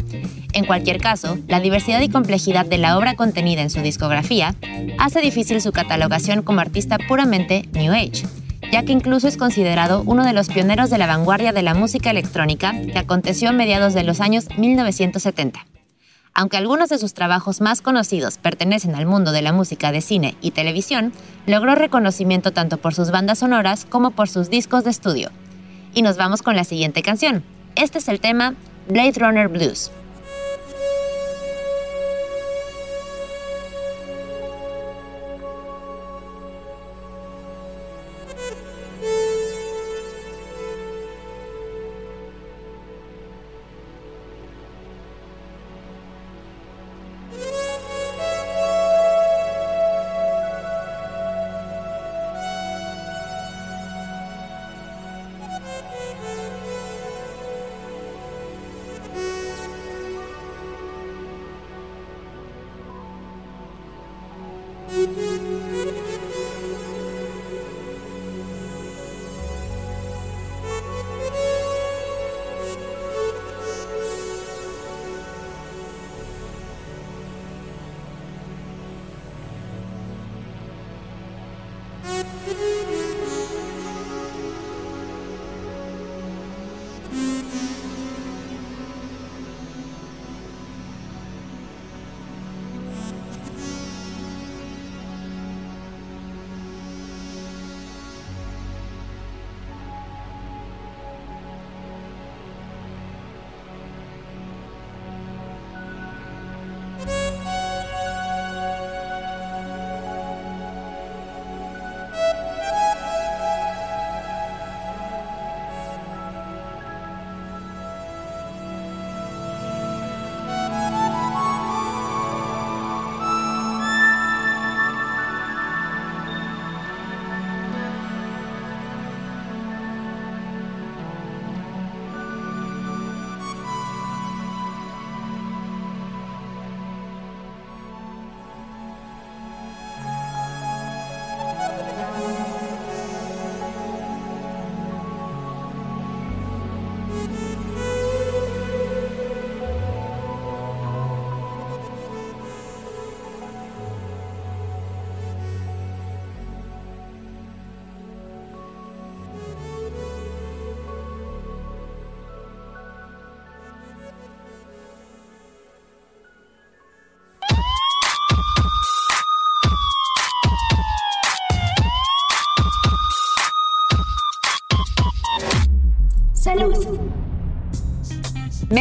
En 0.55 0.65
cualquier 0.65 1.03
caso, 1.03 1.37
la 1.49 1.61
diversidad 1.61 2.01
y 2.01 2.09
complejidad 2.09 2.65
de 2.65 2.79
la 2.79 2.97
obra 2.97 3.15
contenida 3.15 3.61
en 3.61 3.69
su 3.69 3.83
discografía 3.83 4.55
hace 4.99 5.21
difícil 5.21 5.61
su 5.61 5.71
catalogación 5.71 6.43
como 6.43 6.61
artista 6.61 6.97
puramente 6.97 7.69
New 7.73 7.93
Age, 7.93 8.25
ya 8.73 8.85
que 8.85 8.93
incluso 8.93 9.29
es 9.29 9.37
considerado 9.37 10.03
uno 10.07 10.25
de 10.25 10.33
los 10.33 10.49
pioneros 10.49 10.89
de 10.89 10.97
la 10.97 11.07
vanguardia 11.07 11.53
de 11.53 11.61
la 11.61 11.75
música 11.75 12.09
electrónica 12.09 12.73
que 12.73 12.99
aconteció 12.99 13.51
a 13.51 13.53
mediados 13.53 13.93
de 13.93 14.05
los 14.05 14.23
años 14.23 14.49
1970. 14.57 15.67
Aunque 16.39 16.59
algunos 16.59 16.91
de 16.91 16.99
sus 16.99 17.15
trabajos 17.15 17.63
más 17.63 17.81
conocidos 17.81 18.37
pertenecen 18.37 18.95
al 18.95 19.07
mundo 19.07 19.33
de 19.33 19.41
la 19.41 19.55
música 19.55 19.91
de 19.91 20.03
cine 20.03 20.37
y 20.43 20.51
televisión, 20.51 21.15
logró 21.47 21.75
reconocimiento 21.75 22.53
tanto 22.53 22.77
por 22.77 22.93
sus 22.93 23.11
bandas 23.11 23.39
sonoras 23.39 23.87
como 23.87 24.11
por 24.11 24.29
sus 24.29 24.51
discos 24.51 24.85
de 24.85 24.91
estudio. 24.91 25.31
Y 25.95 26.03
nos 26.03 26.19
vamos 26.19 26.43
con 26.43 26.55
la 26.55 26.65
siguiente 26.65 27.01
canción. 27.01 27.43
Este 27.75 28.01
es 28.01 28.09
el 28.09 28.21
tema 28.21 28.53
Blade 28.87 29.15
Runner 29.17 29.49
Blues. 29.49 29.91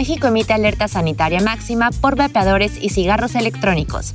México 0.05 0.27
emite 0.27 0.53
alerta 0.53 0.87
sanitaria 0.87 1.41
máxima 1.41 1.89
por 1.89 2.15
vapeadores 2.15 2.73
y 2.79 2.89
cigarros 2.89 3.33
electrónicos. 3.33 4.13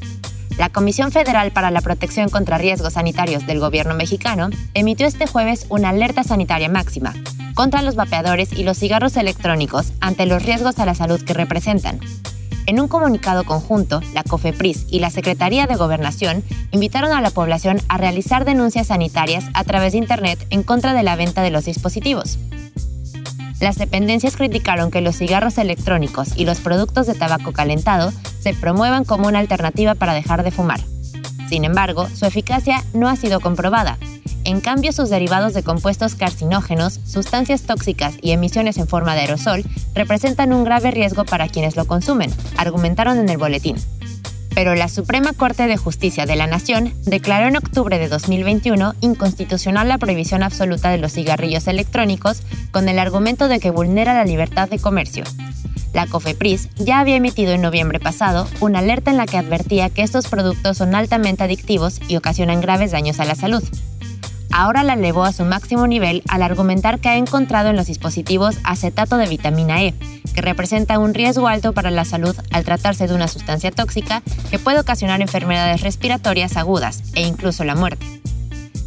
La 0.56 0.68
Comisión 0.68 1.10
Federal 1.10 1.50
para 1.50 1.72
la 1.72 1.80
Protección 1.80 2.28
contra 2.28 2.58
Riesgos 2.58 2.92
Sanitarios 2.92 3.44
del 3.44 3.58
Gobierno 3.58 3.96
mexicano 3.96 4.50
emitió 4.74 5.08
este 5.08 5.26
jueves 5.26 5.66
una 5.68 5.88
alerta 5.88 6.22
sanitaria 6.22 6.68
máxima 6.68 7.12
contra 7.54 7.82
los 7.82 7.96
vapeadores 7.96 8.52
y 8.52 8.62
los 8.62 8.78
cigarros 8.78 9.16
electrónicos 9.16 9.92
ante 10.00 10.26
los 10.26 10.44
riesgos 10.44 10.78
a 10.78 10.86
la 10.86 10.94
salud 10.94 11.20
que 11.24 11.34
representan. 11.34 11.98
En 12.66 12.78
un 12.78 12.86
comunicado 12.86 13.42
conjunto, 13.42 14.00
la 14.14 14.22
COFEPRIS 14.22 14.86
y 14.90 15.00
la 15.00 15.10
Secretaría 15.10 15.66
de 15.66 15.74
Gobernación 15.74 16.44
invitaron 16.70 17.10
a 17.10 17.20
la 17.20 17.30
población 17.30 17.80
a 17.88 17.98
realizar 17.98 18.44
denuncias 18.44 18.86
sanitarias 18.86 19.46
a 19.54 19.64
través 19.64 19.90
de 19.90 19.98
Internet 19.98 20.46
en 20.50 20.62
contra 20.62 20.94
de 20.94 21.02
la 21.02 21.16
venta 21.16 21.42
de 21.42 21.50
los 21.50 21.64
dispositivos. 21.64 22.38
Las 23.60 23.76
dependencias 23.76 24.36
criticaron 24.36 24.90
que 24.90 25.02
los 25.02 25.16
cigarros 25.16 25.58
electrónicos 25.58 26.30
y 26.34 26.46
los 26.46 26.60
productos 26.60 27.06
de 27.06 27.14
tabaco 27.14 27.52
calentado 27.52 28.10
se 28.40 28.54
promuevan 28.54 29.04
como 29.04 29.28
una 29.28 29.38
alternativa 29.38 29.94
para 29.94 30.14
dejar 30.14 30.42
de 30.42 30.50
fumar. 30.50 30.80
Sin 31.48 31.64
embargo, 31.64 32.08
su 32.08 32.24
eficacia 32.24 32.82
no 32.94 33.08
ha 33.08 33.16
sido 33.16 33.40
comprobada. 33.40 33.98
En 34.44 34.60
cambio, 34.62 34.92
sus 34.92 35.10
derivados 35.10 35.52
de 35.52 35.62
compuestos 35.62 36.14
carcinógenos, 36.14 37.00
sustancias 37.04 37.62
tóxicas 37.62 38.14
y 38.22 38.30
emisiones 38.30 38.78
en 38.78 38.88
forma 38.88 39.14
de 39.14 39.20
aerosol 39.20 39.64
representan 39.94 40.54
un 40.54 40.64
grave 40.64 40.90
riesgo 40.90 41.26
para 41.26 41.48
quienes 41.48 41.76
lo 41.76 41.86
consumen, 41.86 42.32
argumentaron 42.56 43.18
en 43.18 43.28
el 43.28 43.36
boletín 43.36 43.76
pero 44.54 44.74
la 44.74 44.88
Suprema 44.88 45.32
Corte 45.32 45.66
de 45.66 45.76
Justicia 45.76 46.26
de 46.26 46.36
la 46.36 46.46
Nación 46.46 46.92
declaró 47.04 47.48
en 47.48 47.56
octubre 47.56 47.98
de 47.98 48.08
2021 48.08 48.94
inconstitucional 49.00 49.88
la 49.88 49.98
prohibición 49.98 50.42
absoluta 50.42 50.90
de 50.90 50.98
los 50.98 51.12
cigarrillos 51.12 51.66
electrónicos 51.66 52.42
con 52.70 52.88
el 52.88 52.98
argumento 52.98 53.48
de 53.48 53.60
que 53.60 53.70
vulnera 53.70 54.14
la 54.14 54.24
libertad 54.24 54.68
de 54.68 54.78
comercio. 54.78 55.24
La 55.92 56.06
COFEPRIS 56.06 56.68
ya 56.76 57.00
había 57.00 57.16
emitido 57.16 57.52
en 57.52 57.62
noviembre 57.62 57.98
pasado 57.98 58.46
una 58.60 58.78
alerta 58.78 59.10
en 59.10 59.16
la 59.16 59.26
que 59.26 59.38
advertía 59.38 59.90
que 59.90 60.02
estos 60.02 60.28
productos 60.28 60.76
son 60.76 60.94
altamente 60.94 61.42
adictivos 61.42 62.00
y 62.08 62.16
ocasionan 62.16 62.60
graves 62.60 62.92
daños 62.92 63.18
a 63.18 63.24
la 63.24 63.34
salud 63.34 63.62
ahora 64.50 64.82
la 64.82 64.94
elevó 64.94 65.24
a 65.24 65.32
su 65.32 65.44
máximo 65.44 65.86
nivel 65.86 66.22
al 66.28 66.42
argumentar 66.42 67.00
que 67.00 67.08
ha 67.08 67.16
encontrado 67.16 67.70
en 67.70 67.76
los 67.76 67.86
dispositivos 67.86 68.58
acetato 68.64 69.16
de 69.16 69.26
vitamina 69.26 69.82
E, 69.82 69.94
que 70.34 70.42
representa 70.42 70.98
un 70.98 71.14
riesgo 71.14 71.48
alto 71.48 71.72
para 71.72 71.90
la 71.90 72.04
salud 72.04 72.36
al 72.50 72.64
tratarse 72.64 73.06
de 73.06 73.14
una 73.14 73.28
sustancia 73.28 73.70
tóxica 73.70 74.22
que 74.50 74.58
puede 74.58 74.80
ocasionar 74.80 75.20
enfermedades 75.20 75.82
respiratorias 75.82 76.56
agudas 76.56 77.02
e 77.14 77.26
incluso 77.26 77.64
la 77.64 77.74
muerte. 77.74 78.06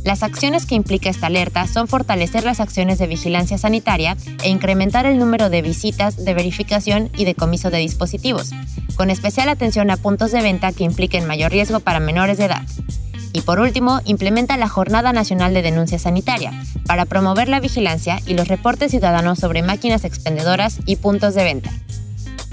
Las 0.03 0.21
acciones 0.21 0.65
que 0.65 0.75
implica 0.75 1.09
esta 1.09 1.27
alerta 1.27 1.65
son 1.65 1.87
fortalecer 1.87 2.43
las 2.43 2.59
acciones 2.59 2.99
de 2.99 3.07
vigilancia 3.07 3.57
sanitaria 3.57 4.17
e 4.43 4.49
incrementar 4.49 5.05
el 5.05 5.17
número 5.17 5.49
de 5.49 5.61
visitas, 5.61 6.25
de 6.25 6.33
verificación 6.33 7.09
y 7.15 7.23
decomiso 7.23 7.69
de 7.69 7.77
dispositivos, 7.77 8.51
con 8.95 9.09
especial 9.09 9.47
atención 9.47 9.89
a 9.91 9.97
puntos 9.97 10.31
de 10.31 10.41
venta 10.41 10.73
que 10.73 10.83
impliquen 10.83 11.25
mayor 11.25 11.51
riesgo 11.51 11.79
para 11.79 12.01
menores 12.01 12.37
de 12.37 12.45
edad. 12.45 12.63
Y 13.33 13.41
por 13.41 13.59
último, 13.59 13.99
implementa 14.05 14.57
la 14.57 14.69
Jornada 14.69 15.11
Nacional 15.11 15.53
de 15.53 15.63
Denuncia 15.63 15.97
Sanitaria 15.97 16.53
para 16.85 17.05
promover 17.05 17.49
la 17.49 17.59
vigilancia 17.59 18.19
y 18.27 18.35
los 18.35 18.47
reportes 18.47 18.91
ciudadanos 18.91 19.39
sobre 19.39 19.63
máquinas 19.63 20.05
expendedoras 20.05 20.77
y 20.85 20.97
puntos 20.97 21.33
de 21.33 21.43
venta. 21.43 21.71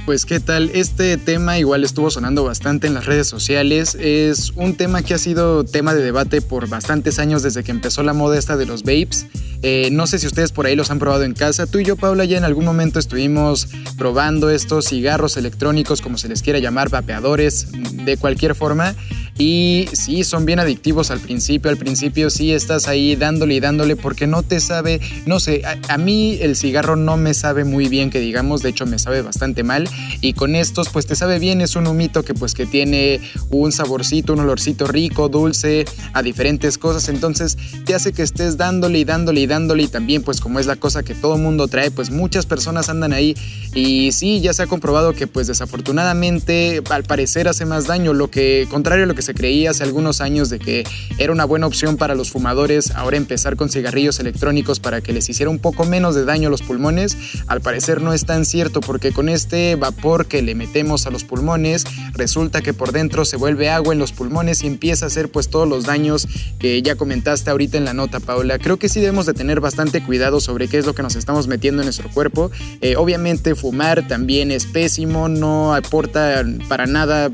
Pues 0.07 0.25
qué 0.25 0.41
tal, 0.41 0.71
este 0.75 1.19
tema 1.19 1.59
igual 1.59 1.85
estuvo 1.85 2.11
sonando 2.11 2.43
bastante 2.43 2.87
en 2.87 2.95
las 2.95 3.05
redes 3.07 3.29
sociales, 3.29 3.97
es 4.01 4.51
un 4.57 4.75
tema 4.75 5.03
que 5.03 5.15
ha 5.15 5.19
sido 5.19 5.65
tema 5.65 5.95
de 5.95 6.03
debate 6.03 6.41
por 6.41 6.69
bastantes 6.69 7.19
años 7.19 7.43
desde 7.43 7.63
que 7.63 7.71
empezó 7.71 8.03
la 8.03 8.13
moda 8.13 8.39
esta 8.39 8.57
de 8.57 8.67
los 8.67 8.83
vapes. 8.83 9.27
Eh, 9.63 9.91
no 9.93 10.07
sé 10.07 10.19
si 10.19 10.27
ustedes 10.27 10.53
por 10.53 10.67
ahí 10.67 10.75
los 10.75 10.91
han 10.91 10.99
probado 10.99 11.25
en 11.25 11.35
casa. 11.35 11.67
Tú 11.67 11.79
y 11.79 11.85
yo, 11.85 11.97
Paula, 11.97 12.25
ya 12.25 12.39
en 12.39 12.45
algún 12.45 12.65
momento 12.65 12.99
estuvimos 12.99 13.69
probando 13.99 14.49
estos 14.49 14.87
cigarros 14.87 15.37
electrónicos, 15.37 16.01
como 16.01 16.17
se 16.17 16.29
les 16.29 16.43
quiera 16.43 16.59
llamar, 16.59 16.89
vapeadores, 16.89 17.69
de 17.71 18.17
cualquier 18.17 18.55
forma. 18.55 18.95
Y 19.41 19.89
sí, 19.95 20.23
son 20.23 20.45
bien 20.45 20.61
adictivos 20.61 21.11
al 21.11 21.19
principio. 21.19 21.71
Al 21.71 21.79
principio 21.79 22.29
sí 22.29 22.53
estás 22.53 22.89
ahí 22.89 23.17
dándole 23.17 23.55
y 23.55 23.61
dándole 23.61 23.97
porque 23.97 24.27
no 24.27 24.43
te 24.43 24.61
sabe, 24.61 25.01
no 25.25 25.41
sé, 25.41 25.63
a, 25.89 25.97
mí 25.97 26.37
el 26.43 26.57
cigarro 26.57 26.95
no 26.95 27.17
me 27.17 27.33
sabe 27.33 27.65
muy 27.65 27.89
bien 27.89 28.11
que 28.11 28.21
digamos, 28.21 28.61
de 28.61 28.69
hecho 28.69 28.85
me 28.85 28.99
sabe 28.99 29.23
bastante 29.23 29.63
mal. 29.63 29.89
Y 30.21 30.35
con 30.35 30.55
estos 30.55 30.91
pues 30.91 31.07
te 31.07 31.17
sabe 31.17 31.39
bien, 31.39 31.63
es 31.63 31.75
un 31.75 31.87
humito 31.87 32.23
que 32.23 32.35
pues 32.35 32.53
que 32.53 32.67
tiene 32.67 33.19
un 33.49 33.73
saborcito, 33.73 34.35
un 34.35 34.41
olorcito 34.41 34.87
rico, 34.87 35.31
dulce, 35.31 35.87
a 36.13 36.23
diferentes 36.23 36.77
cosas. 36.77 37.09
Entonces 37.09 37.57
te 37.87 37.95
hace 37.95 38.13
que 38.13 38.23
estés 38.23 38.59
dándole 38.59 38.99
y 38.99 39.05
dándole 39.05 39.41
y 39.41 39.47
dándole 39.47 39.85
y 39.85 39.89
también 39.89 40.23
pues 40.23 40.43
como 40.43 40.61
es 40.61 40.67
la 40.67 40.77
cosa 40.77 41.03
que 41.03 41.15
todo 41.15 41.39
mundo 41.39 41.67
trae, 41.67 41.91
pues 41.91 42.11
muchas 42.11 42.45
personas 42.45 42.91
andan 42.91 43.15
ahí. 43.15 43.35
Y 43.73 44.13
sí, 44.13 44.43
ya 44.43 44.53
se 44.53 44.65
ha 44.65 44.67
comprobado 44.67 45.15
que 45.15 45.27
pues 45.27 45.47
desafortunadamente 45.47 46.83
al 46.91 47.05
parecer 47.05 47.49
hace 47.49 47.65
más 47.65 47.87
daño, 47.87 48.13
lo 48.13 48.31
que 48.31 48.67
contrario 48.71 49.05
a 49.05 49.07
lo 49.07 49.15
que 49.15 49.23
se 49.23 49.30
creía 49.35 49.71
hace 49.71 49.85
algunos 49.85 50.21
años 50.21 50.51
de 50.51 50.59
que 50.59 50.85
era 51.19 51.33
una 51.33 51.45
buena 51.45 51.67
opción 51.67 51.97
para 51.97 52.15
los 52.15 52.31
fumadores 52.31 52.91
ahora 52.93 53.17
empezar 53.17 53.57
con 53.57 53.69
cigarrillos 53.69 54.21
electrónicos 54.21 54.81
para 54.81 55.01
que 55.01 55.13
les 55.13 55.29
hiciera 55.29 55.51
un 55.51 55.59
poco 55.59 55.85
menos 55.85 56.15
de 56.15 56.25
daño 56.25 56.49
a 56.49 56.51
los 56.51 56.63
pulmones, 56.63 57.17
al 57.47 57.61
parecer 57.61 58.01
no 58.01 58.13
es 58.13 58.25
tan 58.27 58.45
cierto 58.45 58.81
porque 58.81 59.13
con 59.13 59.29
este 59.29 59.77
vapor 59.77 60.27
que 60.27 60.43
le 60.43 60.55
metemos 60.55 61.07
a 61.07 61.11
los 61.11 61.25
pulmones 61.25 61.85
resulta 62.13 62.61
que 62.63 62.75
por 62.75 62.93
dentro 62.93 63.25
se 63.25 63.37
vuelve 63.37 63.71
agua 63.71 63.93
en 63.93 63.99
los 63.99 64.13
pulmones 64.13 64.63
y 64.63 64.67
empieza 64.67 65.07
a 65.07 65.09
hacer 65.09 65.31
pues 65.31 65.49
todos 65.49 65.69
los 65.69 65.85
daños 65.85 66.27
que 66.59 66.81
ya 66.83 66.97
comentaste 66.97 67.51
ahorita 67.51 67.79
en 67.79 67.85
la 67.85 67.95
nota 67.95 68.21
Paula. 68.21 68.59
Creo 68.59 68.79
que 68.79 68.89
sí 68.89 69.01
debemos 69.01 69.27
de 69.27 69.35
tener 69.35 69.61
bastante 69.61 70.03
cuidado 70.03 70.41
sobre 70.41 70.69
qué 70.69 70.79
es 70.79 70.87
lo 70.87 70.95
que 70.95 71.03
nos 71.03 71.17
estamos 71.17 71.47
metiendo 71.47 71.83
en 71.83 71.87
nuestro 71.87 72.11
cuerpo. 72.11 72.51
Eh, 72.81 72.97
obviamente 72.97 73.55
fumar 73.55 74.07
también 74.07 74.51
es 74.51 74.67
pésimo, 74.67 75.29
no 75.29 75.75
aporta 75.75 76.45
para 76.69 76.87
nada 76.87 77.31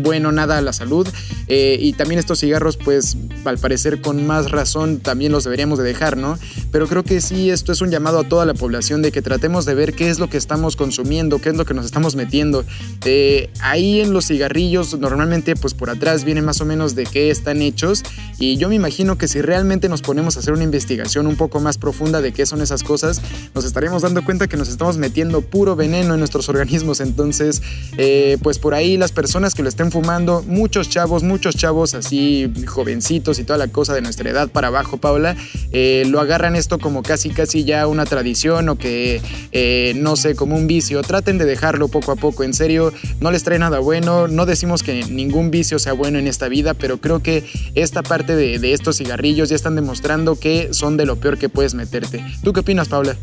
bueno, 0.00 0.32
nada 0.32 0.58
a 0.58 0.60
la 0.60 0.72
salud. 0.72 1.06
Eh, 1.48 1.78
y 1.80 1.92
también 1.94 2.18
estos 2.18 2.40
cigarros, 2.40 2.76
pues 2.76 3.16
al 3.44 3.58
parecer 3.58 4.00
con 4.00 4.26
más 4.26 4.50
razón 4.50 4.98
también 4.98 5.32
los 5.32 5.44
deberíamos 5.44 5.78
de 5.78 5.84
dejar, 5.84 6.16
¿no? 6.16 6.38
Pero 6.70 6.86
creo 6.86 7.02
que 7.02 7.20
sí, 7.20 7.50
esto 7.50 7.72
es 7.72 7.80
un 7.80 7.90
llamado 7.90 8.20
a 8.20 8.24
toda 8.24 8.46
la 8.46 8.54
población 8.54 9.02
de 9.02 9.12
que 9.12 9.22
tratemos 9.22 9.64
de 9.64 9.74
ver 9.74 9.94
qué 9.94 10.10
es 10.10 10.18
lo 10.18 10.28
que 10.28 10.36
estamos 10.36 10.76
consumiendo, 10.76 11.40
qué 11.40 11.50
es 11.50 11.56
lo 11.56 11.64
que 11.64 11.74
nos 11.74 11.84
estamos 11.84 12.14
metiendo. 12.14 12.64
Eh, 13.04 13.50
ahí 13.60 14.00
en 14.00 14.12
los 14.12 14.26
cigarrillos 14.26 14.98
normalmente 14.98 15.56
pues 15.56 15.74
por 15.74 15.90
atrás 15.90 16.24
viene 16.24 16.42
más 16.42 16.60
o 16.60 16.64
menos 16.64 16.94
de 16.94 17.04
qué 17.04 17.30
están 17.30 17.62
hechos 17.62 18.02
y 18.38 18.56
yo 18.56 18.68
me 18.68 18.74
imagino 18.74 19.18
que 19.18 19.28
si 19.28 19.40
realmente 19.40 19.88
nos 19.88 20.02
ponemos 20.02 20.36
a 20.36 20.40
hacer 20.40 20.52
una 20.52 20.64
investigación 20.64 21.26
un 21.26 21.36
poco 21.36 21.60
más 21.60 21.78
profunda 21.78 22.20
de 22.20 22.32
qué 22.32 22.46
son 22.46 22.60
esas 22.62 22.82
cosas, 22.82 23.20
nos 23.54 23.64
estaremos 23.64 24.02
dando 24.02 24.24
cuenta 24.24 24.48
que 24.48 24.56
nos 24.56 24.68
estamos 24.68 24.96
metiendo 24.96 25.40
puro 25.42 25.76
veneno 25.76 26.14
en 26.14 26.20
nuestros 26.20 26.48
organismos. 26.48 27.00
Entonces, 27.00 27.62
eh, 27.96 28.38
pues 28.42 28.58
por 28.58 28.74
ahí 28.74 28.96
las 28.96 29.12
personas 29.12 29.54
que 29.54 29.62
lo 29.62 29.68
estén 29.68 29.90
fumando, 29.90 30.42
muchos 30.46 30.88
chavos, 30.88 31.19
muchos 31.22 31.56
chavos 31.56 31.94
así 31.94 32.52
jovencitos 32.66 33.38
y 33.38 33.44
toda 33.44 33.58
la 33.58 33.68
cosa 33.68 33.94
de 33.94 34.00
nuestra 34.00 34.30
edad 34.30 34.48
para 34.48 34.68
abajo, 34.68 34.98
Paula, 34.98 35.36
eh, 35.72 36.04
lo 36.08 36.20
agarran 36.20 36.56
esto 36.56 36.78
como 36.78 37.02
casi 37.02 37.30
casi 37.30 37.64
ya 37.64 37.86
una 37.86 38.04
tradición 38.04 38.68
o 38.68 38.76
que 38.76 39.20
eh, 39.52 39.92
no 39.96 40.16
sé, 40.16 40.34
como 40.34 40.56
un 40.56 40.66
vicio. 40.66 41.02
Traten 41.02 41.38
de 41.38 41.44
dejarlo 41.44 41.88
poco 41.88 42.12
a 42.12 42.16
poco, 42.16 42.44
en 42.44 42.54
serio, 42.54 42.92
no 43.20 43.30
les 43.30 43.44
trae 43.44 43.58
nada 43.58 43.78
bueno. 43.78 44.28
No 44.28 44.46
decimos 44.46 44.82
que 44.82 45.04
ningún 45.04 45.50
vicio 45.50 45.78
sea 45.78 45.92
bueno 45.92 46.18
en 46.18 46.26
esta 46.26 46.48
vida, 46.48 46.74
pero 46.74 46.98
creo 46.98 47.22
que 47.22 47.44
esta 47.74 48.02
parte 48.02 48.36
de, 48.36 48.58
de 48.58 48.72
estos 48.72 48.96
cigarrillos 48.98 49.48
ya 49.48 49.56
están 49.56 49.76
demostrando 49.76 50.36
que 50.38 50.72
son 50.72 50.96
de 50.96 51.06
lo 51.06 51.16
peor 51.16 51.38
que 51.38 51.48
puedes 51.48 51.74
meterte. 51.74 52.24
¿Tú 52.42 52.52
qué 52.52 52.60
opinas, 52.60 52.88
Paula? 52.88 53.16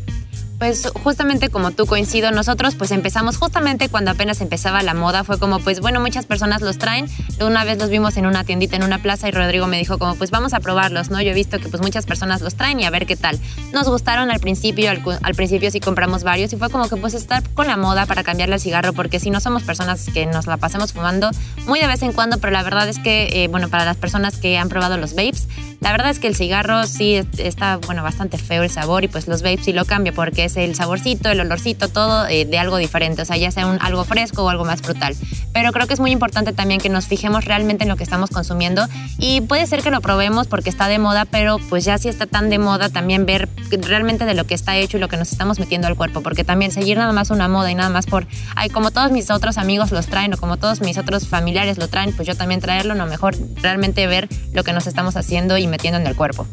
Pues 0.58 0.90
justamente 1.04 1.50
como 1.50 1.70
tú 1.70 1.86
coincido, 1.86 2.32
nosotros 2.32 2.74
pues 2.74 2.90
empezamos 2.90 3.36
justamente 3.36 3.88
cuando 3.88 4.10
apenas 4.10 4.40
empezaba 4.40 4.82
la 4.82 4.92
moda, 4.92 5.22
fue 5.22 5.38
como 5.38 5.60
pues 5.60 5.78
bueno, 5.78 6.00
muchas 6.00 6.26
personas 6.26 6.62
los 6.62 6.78
traen, 6.78 7.06
una 7.40 7.62
vez 7.62 7.78
los 7.78 7.90
vimos 7.90 8.16
en 8.16 8.26
una 8.26 8.42
tiendita 8.42 8.74
en 8.74 8.82
una 8.82 8.98
plaza 9.00 9.28
y 9.28 9.30
Rodrigo 9.30 9.68
me 9.68 9.78
dijo 9.78 9.98
como 9.98 10.16
pues 10.16 10.32
vamos 10.32 10.54
a 10.54 10.60
probarlos, 10.60 11.10
¿no? 11.10 11.22
Yo 11.22 11.30
he 11.30 11.34
visto 11.34 11.60
que 11.60 11.68
pues 11.68 11.80
muchas 11.80 12.06
personas 12.06 12.40
los 12.40 12.56
traen 12.56 12.80
y 12.80 12.86
a 12.86 12.90
ver 12.90 13.06
qué 13.06 13.14
tal. 13.14 13.38
Nos 13.72 13.88
gustaron 13.88 14.32
al 14.32 14.40
principio, 14.40 14.90
al, 14.90 15.34
principio 15.36 15.70
sí 15.70 15.78
compramos 15.78 16.24
varios 16.24 16.52
y 16.52 16.56
fue 16.56 16.70
como 16.70 16.88
que 16.88 16.96
pues 16.96 17.14
estar 17.14 17.48
con 17.50 17.68
la 17.68 17.76
moda 17.76 18.06
para 18.06 18.24
cambiarle 18.24 18.56
al 18.56 18.60
cigarro 18.60 18.92
porque 18.94 19.20
si 19.20 19.30
no 19.30 19.38
somos 19.38 19.62
personas 19.62 20.06
que 20.12 20.26
nos 20.26 20.48
la 20.48 20.56
pasemos 20.56 20.92
fumando 20.92 21.30
muy 21.66 21.78
de 21.78 21.86
vez 21.86 22.02
en 22.02 22.12
cuando, 22.12 22.38
pero 22.38 22.52
la 22.52 22.64
verdad 22.64 22.88
es 22.88 22.98
que, 22.98 23.44
eh, 23.44 23.48
bueno, 23.48 23.68
para 23.68 23.84
las 23.84 23.96
personas 23.96 24.38
que 24.38 24.58
han 24.58 24.68
probado 24.68 24.96
los 24.96 25.14
vapes, 25.14 25.46
la 25.80 25.92
verdad 25.92 26.10
es 26.10 26.18
que 26.18 26.26
el 26.26 26.34
cigarro 26.34 26.84
sí 26.86 27.20
está, 27.36 27.76
bueno, 27.76 28.02
bastante 28.02 28.38
feo 28.38 28.64
el 28.64 28.70
sabor 28.70 29.04
y 29.04 29.08
pues 29.08 29.28
los 29.28 29.42
vapes 29.42 29.66
sí 29.66 29.72
lo 29.72 29.84
cambia 29.84 30.12
porque 30.12 30.47
es 30.48 30.56
el 30.56 30.74
saborcito, 30.74 31.30
el 31.30 31.40
olorcito, 31.40 31.88
todo 31.88 32.26
eh, 32.26 32.44
de 32.44 32.58
algo 32.58 32.76
diferente, 32.76 33.22
o 33.22 33.24
sea, 33.24 33.36
ya 33.36 33.50
sea 33.50 33.66
un, 33.66 33.78
algo 33.80 34.04
fresco 34.04 34.44
o 34.44 34.48
algo 34.48 34.64
más 34.64 34.82
frutal. 34.82 35.14
Pero 35.52 35.72
creo 35.72 35.86
que 35.86 35.94
es 35.94 36.00
muy 36.00 36.10
importante 36.10 36.52
también 36.52 36.80
que 36.80 36.88
nos 36.88 37.06
fijemos 37.06 37.44
realmente 37.44 37.84
en 37.84 37.88
lo 37.88 37.96
que 37.96 38.04
estamos 38.04 38.30
consumiendo 38.30 38.86
y 39.18 39.40
puede 39.42 39.66
ser 39.66 39.82
que 39.82 39.90
lo 39.90 40.00
probemos 40.00 40.46
porque 40.46 40.70
está 40.70 40.88
de 40.88 40.98
moda, 40.98 41.24
pero 41.24 41.58
pues 41.68 41.84
ya 41.84 41.98
si 41.98 42.08
está 42.08 42.26
tan 42.26 42.50
de 42.50 42.58
moda 42.58 42.88
también 42.90 43.26
ver 43.26 43.48
realmente 43.70 44.24
de 44.24 44.34
lo 44.34 44.44
que 44.44 44.54
está 44.54 44.76
hecho 44.76 44.96
y 44.96 45.00
lo 45.00 45.08
que 45.08 45.16
nos 45.16 45.32
estamos 45.32 45.58
metiendo 45.58 45.86
al 45.86 45.96
cuerpo, 45.96 46.22
porque 46.22 46.44
también 46.44 46.70
seguir 46.70 46.98
nada 46.98 47.12
más 47.12 47.30
una 47.30 47.48
moda 47.48 47.70
y 47.70 47.74
nada 47.74 47.90
más 47.90 48.06
por, 48.06 48.26
ay, 48.56 48.68
como 48.68 48.90
todos 48.90 49.10
mis 49.10 49.30
otros 49.30 49.58
amigos 49.58 49.90
los 49.90 50.06
traen 50.06 50.34
o 50.34 50.36
como 50.36 50.56
todos 50.56 50.80
mis 50.80 50.98
otros 50.98 51.26
familiares 51.26 51.78
lo 51.78 51.88
traen, 51.88 52.14
pues 52.14 52.26
yo 52.26 52.36
también 52.36 52.60
traerlo, 52.60 52.94
no 52.94 53.06
mejor 53.06 53.36
realmente 53.62 54.06
ver 54.06 54.28
lo 54.52 54.64
que 54.64 54.72
nos 54.72 54.86
estamos 54.86 55.16
haciendo 55.16 55.58
y 55.58 55.66
metiendo 55.66 55.98
en 55.98 56.06
el 56.06 56.16
cuerpo. 56.16 56.46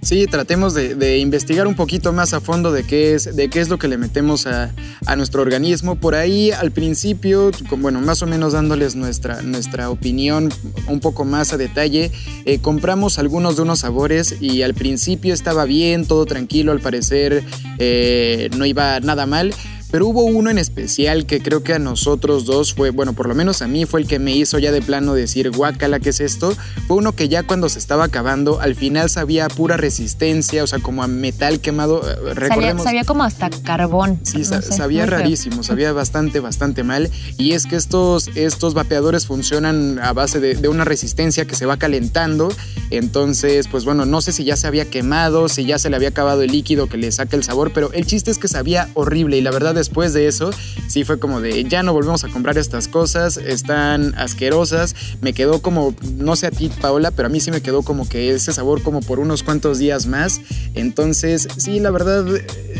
Sí, 0.00 0.26
tratemos 0.26 0.74
de, 0.74 1.18
investigar 1.18 1.66
un 1.66 1.74
poquito 1.74 2.12
más 2.12 2.32
a 2.32 2.40
fondo 2.40 2.70
de 2.72 2.84
qué 2.84 3.14
es, 3.14 3.34
de 3.34 3.50
qué 3.50 3.60
es 3.60 3.68
lo 3.68 3.78
que 3.78 3.88
le 3.88 3.98
metemos 3.98 4.46
a, 4.46 4.72
nuestro 5.16 5.42
organismo. 5.42 5.96
Por 5.96 6.14
ahí 6.14 6.50
al 6.52 6.70
principio, 6.70 7.50
bueno, 7.78 8.00
más 8.00 8.22
o 8.22 8.26
menos 8.26 8.52
dándoles 8.52 8.94
nuestra, 8.94 9.42
nuestra 9.42 9.90
opinión 9.90 10.50
un 10.86 11.00
poco 11.00 11.24
más 11.24 11.52
a 11.52 11.56
detalle, 11.56 12.12
eh, 12.44 12.60
compramos 12.60 13.18
algunos 13.18 13.56
de 13.56 13.62
unos 13.62 13.80
sabores 13.80 14.36
y 14.40 14.62
al 14.62 14.74
principio 14.74 15.34
estaba 15.34 15.64
bien, 15.64 16.06
todo 16.06 16.26
tranquilo, 16.26 16.72
al 16.72 16.80
parecer 16.80 17.42
eh, 17.78 18.50
no 18.56 18.66
iba 18.66 19.00
nada 19.00 19.26
mal 19.26 19.52
pero 19.90 20.06
hubo 20.06 20.24
uno 20.24 20.50
en 20.50 20.58
especial 20.58 21.26
que 21.26 21.40
creo 21.40 21.62
que 21.62 21.74
a 21.74 21.78
nosotros 21.78 22.44
dos 22.44 22.74
fue, 22.74 22.90
bueno, 22.90 23.12
por 23.12 23.28
lo 23.28 23.34
menos 23.34 23.62
a 23.62 23.68
mí 23.68 23.86
fue 23.86 24.00
el 24.00 24.06
que 24.06 24.18
me 24.18 24.32
hizo 24.32 24.58
ya 24.58 24.72
de 24.72 24.82
plano 24.82 25.14
decir, 25.14 25.50
guácala, 25.50 26.00
¿qué 26.00 26.10
es 26.10 26.20
esto? 26.20 26.54
Fue 26.86 26.96
uno 26.96 27.12
que 27.12 27.28
ya 27.28 27.42
cuando 27.42 27.68
se 27.68 27.78
estaba 27.78 28.04
acabando, 28.04 28.60
al 28.60 28.74
final 28.74 29.08
sabía 29.10 29.48
pura 29.48 29.76
resistencia, 29.76 30.62
o 30.64 30.66
sea, 30.66 30.78
como 30.78 31.02
a 31.02 31.06
metal 31.06 31.60
quemado. 31.60 32.02
Eh, 32.08 32.34
recordemos, 32.34 32.82
sabía, 32.82 33.04
como 33.04 33.24
hasta 33.24 33.50
carbón. 33.50 34.20
Sí, 34.22 34.44
sabía 34.44 35.06
rarísimo, 35.06 35.62
sabía 35.62 35.92
bastante, 35.92 36.40
bastante 36.40 36.82
mal. 36.84 37.10
Y 37.38 37.52
es 37.52 37.66
que 37.66 37.76
estos, 37.76 38.28
estos 38.34 38.74
vapeadores 38.74 39.26
funcionan 39.26 39.98
a 40.00 40.12
base 40.12 40.40
de, 40.40 40.54
de 40.54 40.68
una 40.68 40.84
resistencia 40.84 41.46
que 41.46 41.54
se 41.54 41.66
va 41.66 41.76
calentando. 41.76 42.52
Entonces, 42.90 43.68
pues 43.68 43.84
bueno, 43.84 44.04
no 44.04 44.20
sé 44.20 44.32
si 44.32 44.44
ya 44.44 44.56
se 44.56 44.66
había 44.66 44.84
quemado, 44.84 45.48
si 45.48 45.64
ya 45.64 45.78
se 45.78 45.90
le 45.90 45.96
había 45.96 46.08
acabado 46.08 46.42
el 46.42 46.52
líquido 46.52 46.88
que 46.88 46.96
le 46.96 47.10
saca 47.12 47.36
el 47.36 47.44
sabor, 47.44 47.72
pero 47.72 47.92
el 47.92 48.06
chiste 48.06 48.30
es 48.30 48.38
que 48.38 48.48
sabía 48.48 48.88
horrible 48.94 49.38
y 49.38 49.40
la 49.40 49.50
verdad 49.50 49.77
después 49.78 50.12
de 50.12 50.26
eso 50.26 50.50
sí 50.88 51.04
fue 51.04 51.18
como 51.18 51.40
de 51.40 51.64
ya 51.64 51.82
no 51.82 51.92
volvemos 51.92 52.24
a 52.24 52.28
comprar 52.28 52.58
estas 52.58 52.88
cosas, 52.88 53.36
están 53.36 54.14
asquerosas, 54.16 54.94
me 55.20 55.32
quedó 55.32 55.60
como, 55.62 55.94
no 56.16 56.36
sé 56.36 56.46
a 56.46 56.50
ti 56.50 56.70
Paola, 56.80 57.10
pero 57.10 57.26
a 57.26 57.30
mí 57.30 57.40
sí 57.40 57.50
me 57.50 57.60
quedó 57.60 57.82
como 57.82 58.08
que 58.08 58.34
ese 58.34 58.52
sabor 58.52 58.82
como 58.82 59.00
por 59.00 59.20
unos 59.20 59.42
cuantos 59.42 59.78
días 59.78 60.06
más, 60.06 60.40
entonces 60.74 61.48
sí, 61.56 61.80
la 61.80 61.90
verdad, 61.90 62.26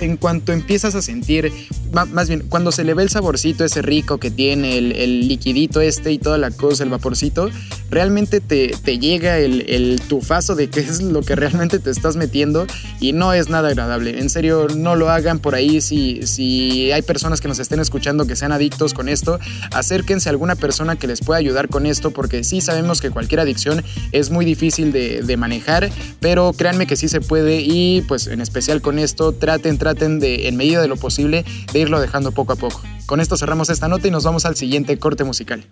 en 0.00 0.16
cuanto 0.16 0.52
empiezas 0.52 0.94
a 0.94 1.02
sentir, 1.02 1.52
más 1.92 2.28
bien, 2.28 2.44
cuando 2.48 2.72
se 2.72 2.84
le 2.84 2.94
ve 2.94 3.02
el 3.02 3.08
saborcito 3.08 3.64
ese 3.64 3.82
rico 3.82 4.18
que 4.18 4.30
tiene, 4.30 4.78
el, 4.78 5.28
liquidito 5.28 5.80
este 5.80 6.12
y 6.12 6.18
toda 6.18 6.38
la 6.38 6.50
cosa, 6.50 6.84
el 6.84 6.90
vaporcito, 6.90 7.50
realmente 7.90 8.40
te, 8.40 8.74
te 8.82 8.98
llega 8.98 9.38
el, 9.38 9.64
el 9.68 10.00
tufazo 10.08 10.54
de 10.54 10.68
qué 10.68 10.80
es 10.88 11.02
lo 11.02 11.22
que 11.22 11.36
realmente 11.36 11.78
te 11.78 11.90
estás 11.90 12.16
metiendo 12.16 12.66
y 13.00 13.12
no 13.12 13.32
es 13.32 13.48
nada 13.48 13.68
agradable. 13.68 14.18
En 14.18 14.30
serio, 14.30 14.68
no 14.74 14.96
lo 14.96 15.10
hagan 15.10 15.38
por 15.38 15.54
ahí 15.54 15.80
si, 15.80 16.26
si 16.26 16.87
hay 16.92 17.02
personas 17.02 17.40
que 17.40 17.48
nos 17.48 17.58
estén 17.58 17.80
escuchando 17.80 18.26
que 18.26 18.36
sean 18.36 18.52
adictos 18.52 18.94
con 18.94 19.08
esto, 19.08 19.38
acérquense 19.72 20.28
a 20.28 20.32
alguna 20.32 20.54
persona 20.56 20.96
que 20.96 21.06
les 21.06 21.20
pueda 21.20 21.38
ayudar 21.38 21.68
con 21.68 21.86
esto 21.86 22.10
porque 22.10 22.44
sí 22.44 22.60
sabemos 22.60 23.00
que 23.00 23.10
cualquier 23.10 23.40
adicción 23.40 23.84
es 24.12 24.30
muy 24.30 24.44
difícil 24.44 24.92
de, 24.92 25.36
manejar, 25.38 25.90
pero 26.18 26.52
créanme 26.52 26.86
que 26.86 26.96
sí 26.96 27.08
se 27.08 27.20
puede 27.20 27.60
y 27.60 28.02
pues 28.08 28.26
en 28.26 28.40
especial 28.40 28.80
con 28.82 28.98
esto 28.98 29.32
traten, 29.32 29.78
traten 29.78 30.18
de 30.18 30.48
en 30.48 30.56
medida 30.56 30.82
de 30.82 30.88
lo 30.88 30.96
posible 30.96 31.44
de 31.72 31.78
irlo 31.78 32.00
dejando 32.00 32.32
poco 32.32 32.54
a 32.54 32.56
poco. 32.56 32.82
Con 33.06 33.20
esto 33.20 33.36
cerramos 33.36 33.70
esta 33.70 33.88
nota 33.88 34.08
y 34.08 34.10
nos 34.10 34.24
vamos 34.24 34.44
al 34.44 34.56
siguiente 34.56 34.98
corte 34.98 35.22
musical. 35.24 35.64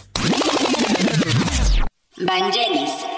Vangelis. 2.18 3.15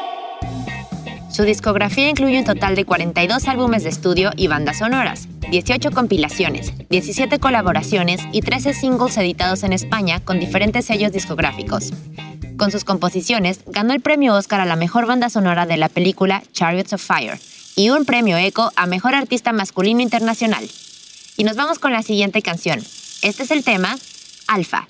Su 1.39 1.45
discografía 1.45 2.11
incluye 2.11 2.41
un 2.41 2.45
total 2.45 2.75
de 2.75 2.85
42 2.85 3.47
álbumes 3.47 3.85
de 3.85 3.91
estudio 3.91 4.33
y 4.37 4.49
bandas 4.49 4.79
sonoras, 4.79 5.29
18 5.53 5.93
compilaciones, 5.93 6.73
17 6.89 7.39
colaboraciones 7.39 8.21
y 8.33 8.41
13 8.41 8.75
singles 8.75 9.17
editados 9.19 9.63
en 9.63 9.73
España 9.73 10.19
con 10.19 10.41
diferentes 10.41 10.87
sellos 10.87 11.13
discográficos. 11.13 11.93
Con 12.57 12.73
sus 12.73 12.83
composiciones, 12.83 13.61
ganó 13.69 13.95
el 13.95 14.01
premio 14.01 14.35
Oscar 14.35 14.61
a 14.61 14.65
la 14.65 14.75
mejor 14.75 15.07
banda 15.07 15.31
sonora 15.31 15.65
de 15.65 15.77
la 15.77 15.89
película 15.89 16.43
Chariots 16.51 16.95
of 16.95 17.07
Fire 17.07 17.39
y 17.77 17.91
un 17.91 18.05
premio 18.05 18.37
ECO 18.37 18.73
a 18.75 18.87
mejor 18.87 19.15
artista 19.15 19.53
masculino 19.53 20.01
internacional. 20.01 20.69
Y 21.37 21.45
nos 21.45 21.55
vamos 21.55 21.79
con 21.79 21.93
la 21.93 22.03
siguiente 22.03 22.43
canción. 22.43 22.81
Este 23.23 23.45
es 23.45 23.53
el 23.53 23.63
tema, 23.63 23.97
Alfa. 24.49 24.89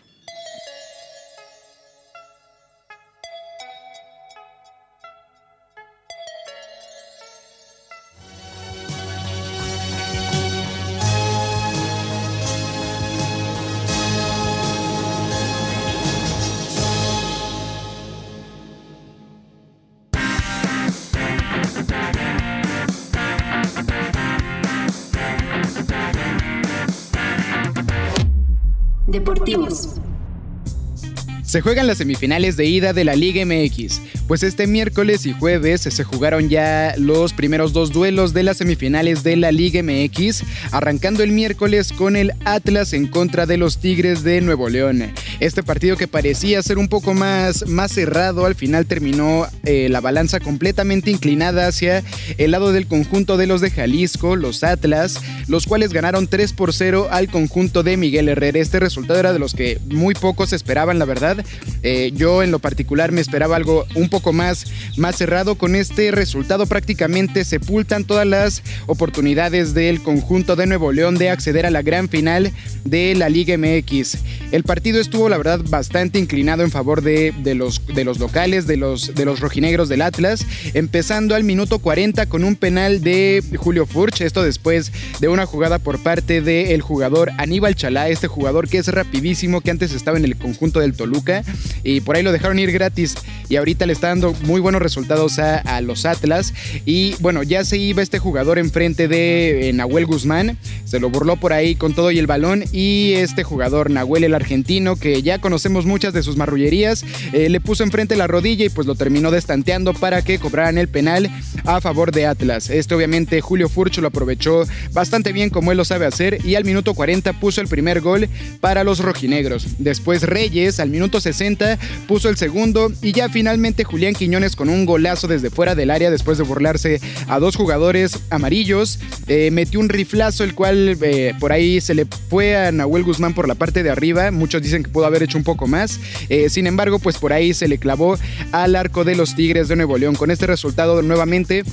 Se 31.49 31.63
juegan 31.63 31.87
las 31.87 31.97
semifinales 31.97 32.59
de 32.59 32.67
ida 32.67 32.93
de 32.93 33.07
la 33.07 33.17
Liga 33.17 33.43
MX, 33.47 34.03
pues 34.27 34.43
este 34.43 34.67
miércoles 34.67 35.25
y 35.25 35.33
jueves 35.33 35.81
se 35.81 36.05
jugaron 36.05 36.51
ya 36.51 36.93
los 36.99 37.33
primeros 37.33 37.73
dos 37.73 37.91
duelos 37.91 38.35
de 38.35 38.43
las 38.43 38.59
semifinales 38.59 39.23
de 39.23 39.37
la 39.37 39.51
Liga 39.51 39.83
MX, 39.83 40.43
arrancando 40.73 41.23
el 41.23 41.33
miércoles 41.33 41.95
con 41.95 42.17
el 42.17 42.33
Atlas 42.45 42.93
en 42.93 43.07
contra 43.07 43.47
de 43.47 43.57
los 43.57 43.79
Tigres 43.79 44.23
de 44.25 44.43
Nuevo 44.43 44.69
León. 44.69 45.11
Este 45.41 45.63
partido 45.63 45.97
que 45.97 46.09
parecía 46.09 46.61
ser 46.63 46.79
un 46.79 46.89
poco 46.89 47.15
más, 47.15 47.69
más 47.69 47.93
cerrado, 47.93 48.45
al 48.45 48.57
final 48.57 48.87
terminó 48.87 49.47
eh, 49.65 49.89
la 49.89 50.01
balanza 50.01 50.41
completamente 50.41 51.13
inclinada 51.13 51.69
hacia 51.69 52.03
el 52.39 52.51
lado 52.51 52.73
del 52.73 52.89
conjunto 52.89 53.37
de 53.37 53.47
los 53.47 53.61
de 53.61 53.71
Jalisco, 53.71 54.35
los 54.35 54.65
Atlas, 54.65 55.21
los 55.47 55.67
cuales 55.67 55.93
ganaron 55.93 56.27
3 56.27 56.53
por 56.55 56.73
0 56.73 57.07
al 57.13 57.29
conjunto 57.29 57.85
de 57.85 57.97
Miguel 57.97 58.29
Herrera. 58.29 58.59
Este 58.59 58.81
resultado 58.81 59.21
era 59.21 59.33
de 59.33 59.39
los 59.39 59.55
que 59.55 59.79
muy 59.87 60.15
pocos 60.15 60.53
esperaban, 60.53 60.99
la 60.99 61.05
verdad. 61.05 61.45
Eh, 61.85 62.11
yo 62.15 62.43
en 62.43 62.51
lo 62.51 62.59
particular 62.59 63.13
me 63.13 63.21
esperaba 63.21 63.55
algo 63.55 63.87
un 63.95 64.09
poco 64.09 64.33
más, 64.33 64.67
más 64.97 65.15
cerrado. 65.15 65.55
Con 65.55 65.77
este 65.77 66.11
resultado 66.11 66.67
prácticamente 66.67 67.45
sepultan 67.45 68.05
todas 68.05 68.27
las 68.27 68.65
oportunidades 68.87 69.73
del 69.73 70.03
conjunto 70.03 70.57
de 70.57 70.67
Nuevo 70.67 70.91
León 70.91 71.15
de 71.15 71.31
acceder 71.31 71.65
a 71.65 71.71
la 71.71 71.83
gran 71.83 72.09
final 72.09 72.51
de 72.85 73.15
la 73.15 73.29
Liga 73.29 73.57
MX. 73.57 74.19
El 74.51 74.65
partido 74.65 75.01
estuvo 75.01 75.28
la 75.29 75.39
verdad 75.39 75.61
bastante 75.69 76.19
inclinado 76.19 76.63
en 76.63 76.71
favor 76.71 77.03
de, 77.03 77.33
los, 77.55 77.87
de 77.87 78.05
los 78.05 78.19
locales, 78.19 78.67
de 78.67 78.77
los, 78.77 79.15
de 79.15 79.25
los 79.25 79.41
rojinegros 79.41 79.89
del 79.89 80.03
Atlas, 80.03 80.47
empezando 80.75 81.35
al 81.35 81.45
minuto 81.45 81.79
40 81.79 82.27
con 82.27 82.45
un 82.45 82.57
penal 82.57 83.01
de 83.01 83.43
Julio 83.57 83.87
Furch, 83.87 84.21
esto 84.21 84.43
después 84.43 84.93
de 85.21 85.29
una 85.29 85.47
jugada 85.47 85.79
por 85.79 85.99
parte 85.99 86.41
del 86.41 86.81
jugador 86.83 87.31
Aníbal 87.39 87.75
Chalá, 87.75 88.09
este 88.09 88.29
jugador 88.29 88.69
que 88.69 88.79
es 88.79 88.89
rapidísimo, 88.89 89.61
que 89.61 89.71
antes 89.71 89.93
estaba 89.93 90.19
en 90.19 90.25
el 90.25 90.37
conjunto 90.37 90.81
del 90.81 90.95
Toluca 90.95 91.43
y 91.83 92.01
por 92.01 92.17
ahí 92.17 92.23
lo 92.23 92.33
dejaron 92.33 92.59
ir 92.59 92.73
gratis 92.73 93.15
y 93.49 93.57
ahorita 93.57 93.87
le 93.87 93.93
está 93.93 94.09
dando 94.09 94.35
muy 94.43 94.61
buenos 94.61 94.83
resultados 94.83 95.39
a, 95.39 95.81
los 95.81 96.07
Atlas 96.07 96.55
y 96.85 97.15
bueno, 97.21 97.43
ya 97.43 97.65
se 97.65 97.79
iba 97.79 98.03
este 98.03 98.19
jugador 98.19 98.59
enfrente 98.59 99.07
de 99.07 99.69
eh, 99.69 99.73
Nahuel 99.73 100.07
Guzmán, 100.07 100.59
se 100.85 100.99
lo 100.99 101.09
burló 101.09 101.37
por 101.37 101.53
ahí 101.53 101.77
con 101.77 101.95
todo 101.95 102.11
y 102.11 102.19
el 102.19 102.27
balón 102.27 102.65
y 102.73 103.13
este 103.13 103.45
jugador 103.45 103.91
Nahuel 103.91 104.25
el 104.25 104.35
argentino 104.35 104.97
que 104.97 105.18
ya 105.23 105.41
conocemos 105.41 105.87
muchas 105.87 106.13
de 106.13 106.23
sus 106.23 106.37
marrullerías, 106.37 107.05
eh, 107.33 107.49
le 107.49 107.61
puso 107.61 107.85
enfrente 107.85 108.17
la 108.17 108.27
rodilla 108.27 108.65
y 108.65 108.69
pues 108.69 108.87
lo 108.87 108.95
terminó 108.95 109.31
destanteando 109.31 109.95
para 109.95 110.23
que 110.23 110.39
cobraran 110.39 110.79
el 110.79 110.89
penal 110.89 111.31
a 111.65 111.81
favor 111.81 112.13
de 112.13 112.27
Atlas. 112.27 112.71
Este 112.71 112.95
obviamente 112.95 113.41
Julio 113.41 113.69
Furcho 113.69 114.01
lo 114.01 114.09
aprovechó 114.09 114.65
bastante 114.93 115.33
bien 115.33 115.51
como 115.51 115.73
él 115.73 115.79
lo 115.79 115.85
sabe 115.85 116.07
hacer 116.07 116.45
y 116.45 116.55
al 116.55 116.65
minuto 116.65 116.95
40 116.95 117.35
puso 117.35 117.61
el 117.61 117.69
primer 117.69 118.01
gol 118.01 118.29
para 118.61 118.85
los 118.85 119.01
rojinegros. 119.01 119.67
Después 119.79 120.23
Reyes 120.23 120.81
al 120.81 120.91
minuto 120.91 121.21
60 121.21 121.79
puso 122.07 122.29
el 122.29 122.37
segundo 122.37 122.91
y 123.03 123.13
ya 123.13 123.29
finalmente 123.29 123.85
Julián 123.85 124.15
Quiñones 124.15 124.57
con 124.57 124.69
un 124.69 124.87
golazo 124.87 125.29
desde 125.29 125.51
fuera 125.51 125.75
del 125.75 125.91
área 125.91 126.11
después 126.11 126.39
de 126.39 126.45
burlarse 126.45 127.01
a 127.29 127.39
dos 127.39 127.57
jugadores 127.57 128.19
amarillos 128.31 128.99
eh, 129.29 129.51
metió 129.51 129.79
un 129.79 129.89
riflazo 129.89 130.43
el 130.43 130.55
cual 130.55 130.97
eh, 131.03 131.35
por 131.39 131.53
ahí 131.53 131.81
se 131.81 131.95
le 131.95 132.07
fue 132.07 132.57
a 132.57 132.73
Nahuel 132.73 133.05
Guzmán 133.05 133.35
por 133.35 133.47
la 133.47 133.55
parte 133.55 133.83
de 133.83 133.91
arriba. 133.91 134.31
Muchos 134.31 134.63
dicen 134.63 134.83
que 134.83 134.91
pudo 134.91 135.07
haber 135.07 135.23
hecho 135.23 135.37
un 135.37 135.45
poco 135.45 135.67
más. 135.67 136.01
Eh, 136.29 136.49
sin 136.49 136.67
embargo, 136.67 136.99
pues 136.99 137.19
por 137.19 137.33
ahí 137.33 137.53
se 137.53 137.69
le 137.69 137.79
clavó 137.79 138.17
al 138.53 138.75
arco 138.75 139.05
de 139.05 139.17
los 139.17 139.37
Tigres 139.37 139.69
de 139.69 139.77
Nuevo 139.77 139.99
León. 139.99 140.15
Con 140.15 140.31
este 140.31 140.47
resultado, 140.47 141.03
nuevamente, 141.03 141.65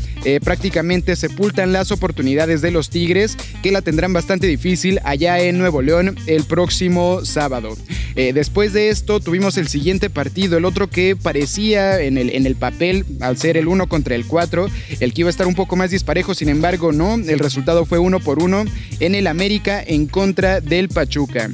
prácticamente 0.44 1.16
sepultan 1.16 1.72
las 1.72 1.92
oportunidades 1.92 2.62
de 2.62 2.72
los 2.72 2.90
Tigres, 2.90 3.38
que 3.64 3.72
la 3.72 3.82
tendrán 3.82 4.14
bastante 4.14 4.48
difícil 4.48 5.00
allá 5.04 5.40
en 5.40 5.58
Nuevo 5.58 5.82
León 5.82 6.16
el 6.28 6.44
próximo 6.44 7.24
sábado. 7.24 7.78
Después 8.16 8.74
de 8.74 8.90
esto, 8.90 9.20
tuvimos 9.20 9.58
el 9.58 9.68
siguiente 9.68 10.10
partido, 10.10 10.58
el 10.58 10.66
otro 10.66 10.90
que 10.90 11.16
parecía 11.16 12.02
en 12.02 12.18
el, 12.18 12.30
en 12.30 12.46
el 12.46 12.56
papel, 12.56 13.06
al 13.20 13.38
ser 13.38 13.58
el 13.58 13.68
1 13.68 13.88
contra 13.88 14.16
el 14.16 14.26
4, 14.26 14.68
el 15.00 15.14
que 15.14 15.22
iba 15.22 15.30
a 15.30 15.32
estar 15.32 15.48
un 15.48 15.56
poco 15.56 15.76
más 15.76 15.92
disparejo, 15.92 16.34
sin 16.34 16.50
embargo, 16.50 16.92
no. 16.92 17.18
Resultado 17.46 17.86
fue 17.86 18.00
uno 18.00 18.20
por 18.20 18.42
uno 18.42 18.66
en 19.00 19.16
el 19.16 19.28
América 19.28 19.82
en 19.86 20.08
contra 20.08 20.60
del 20.62 20.90
Pachuca. 20.90 21.50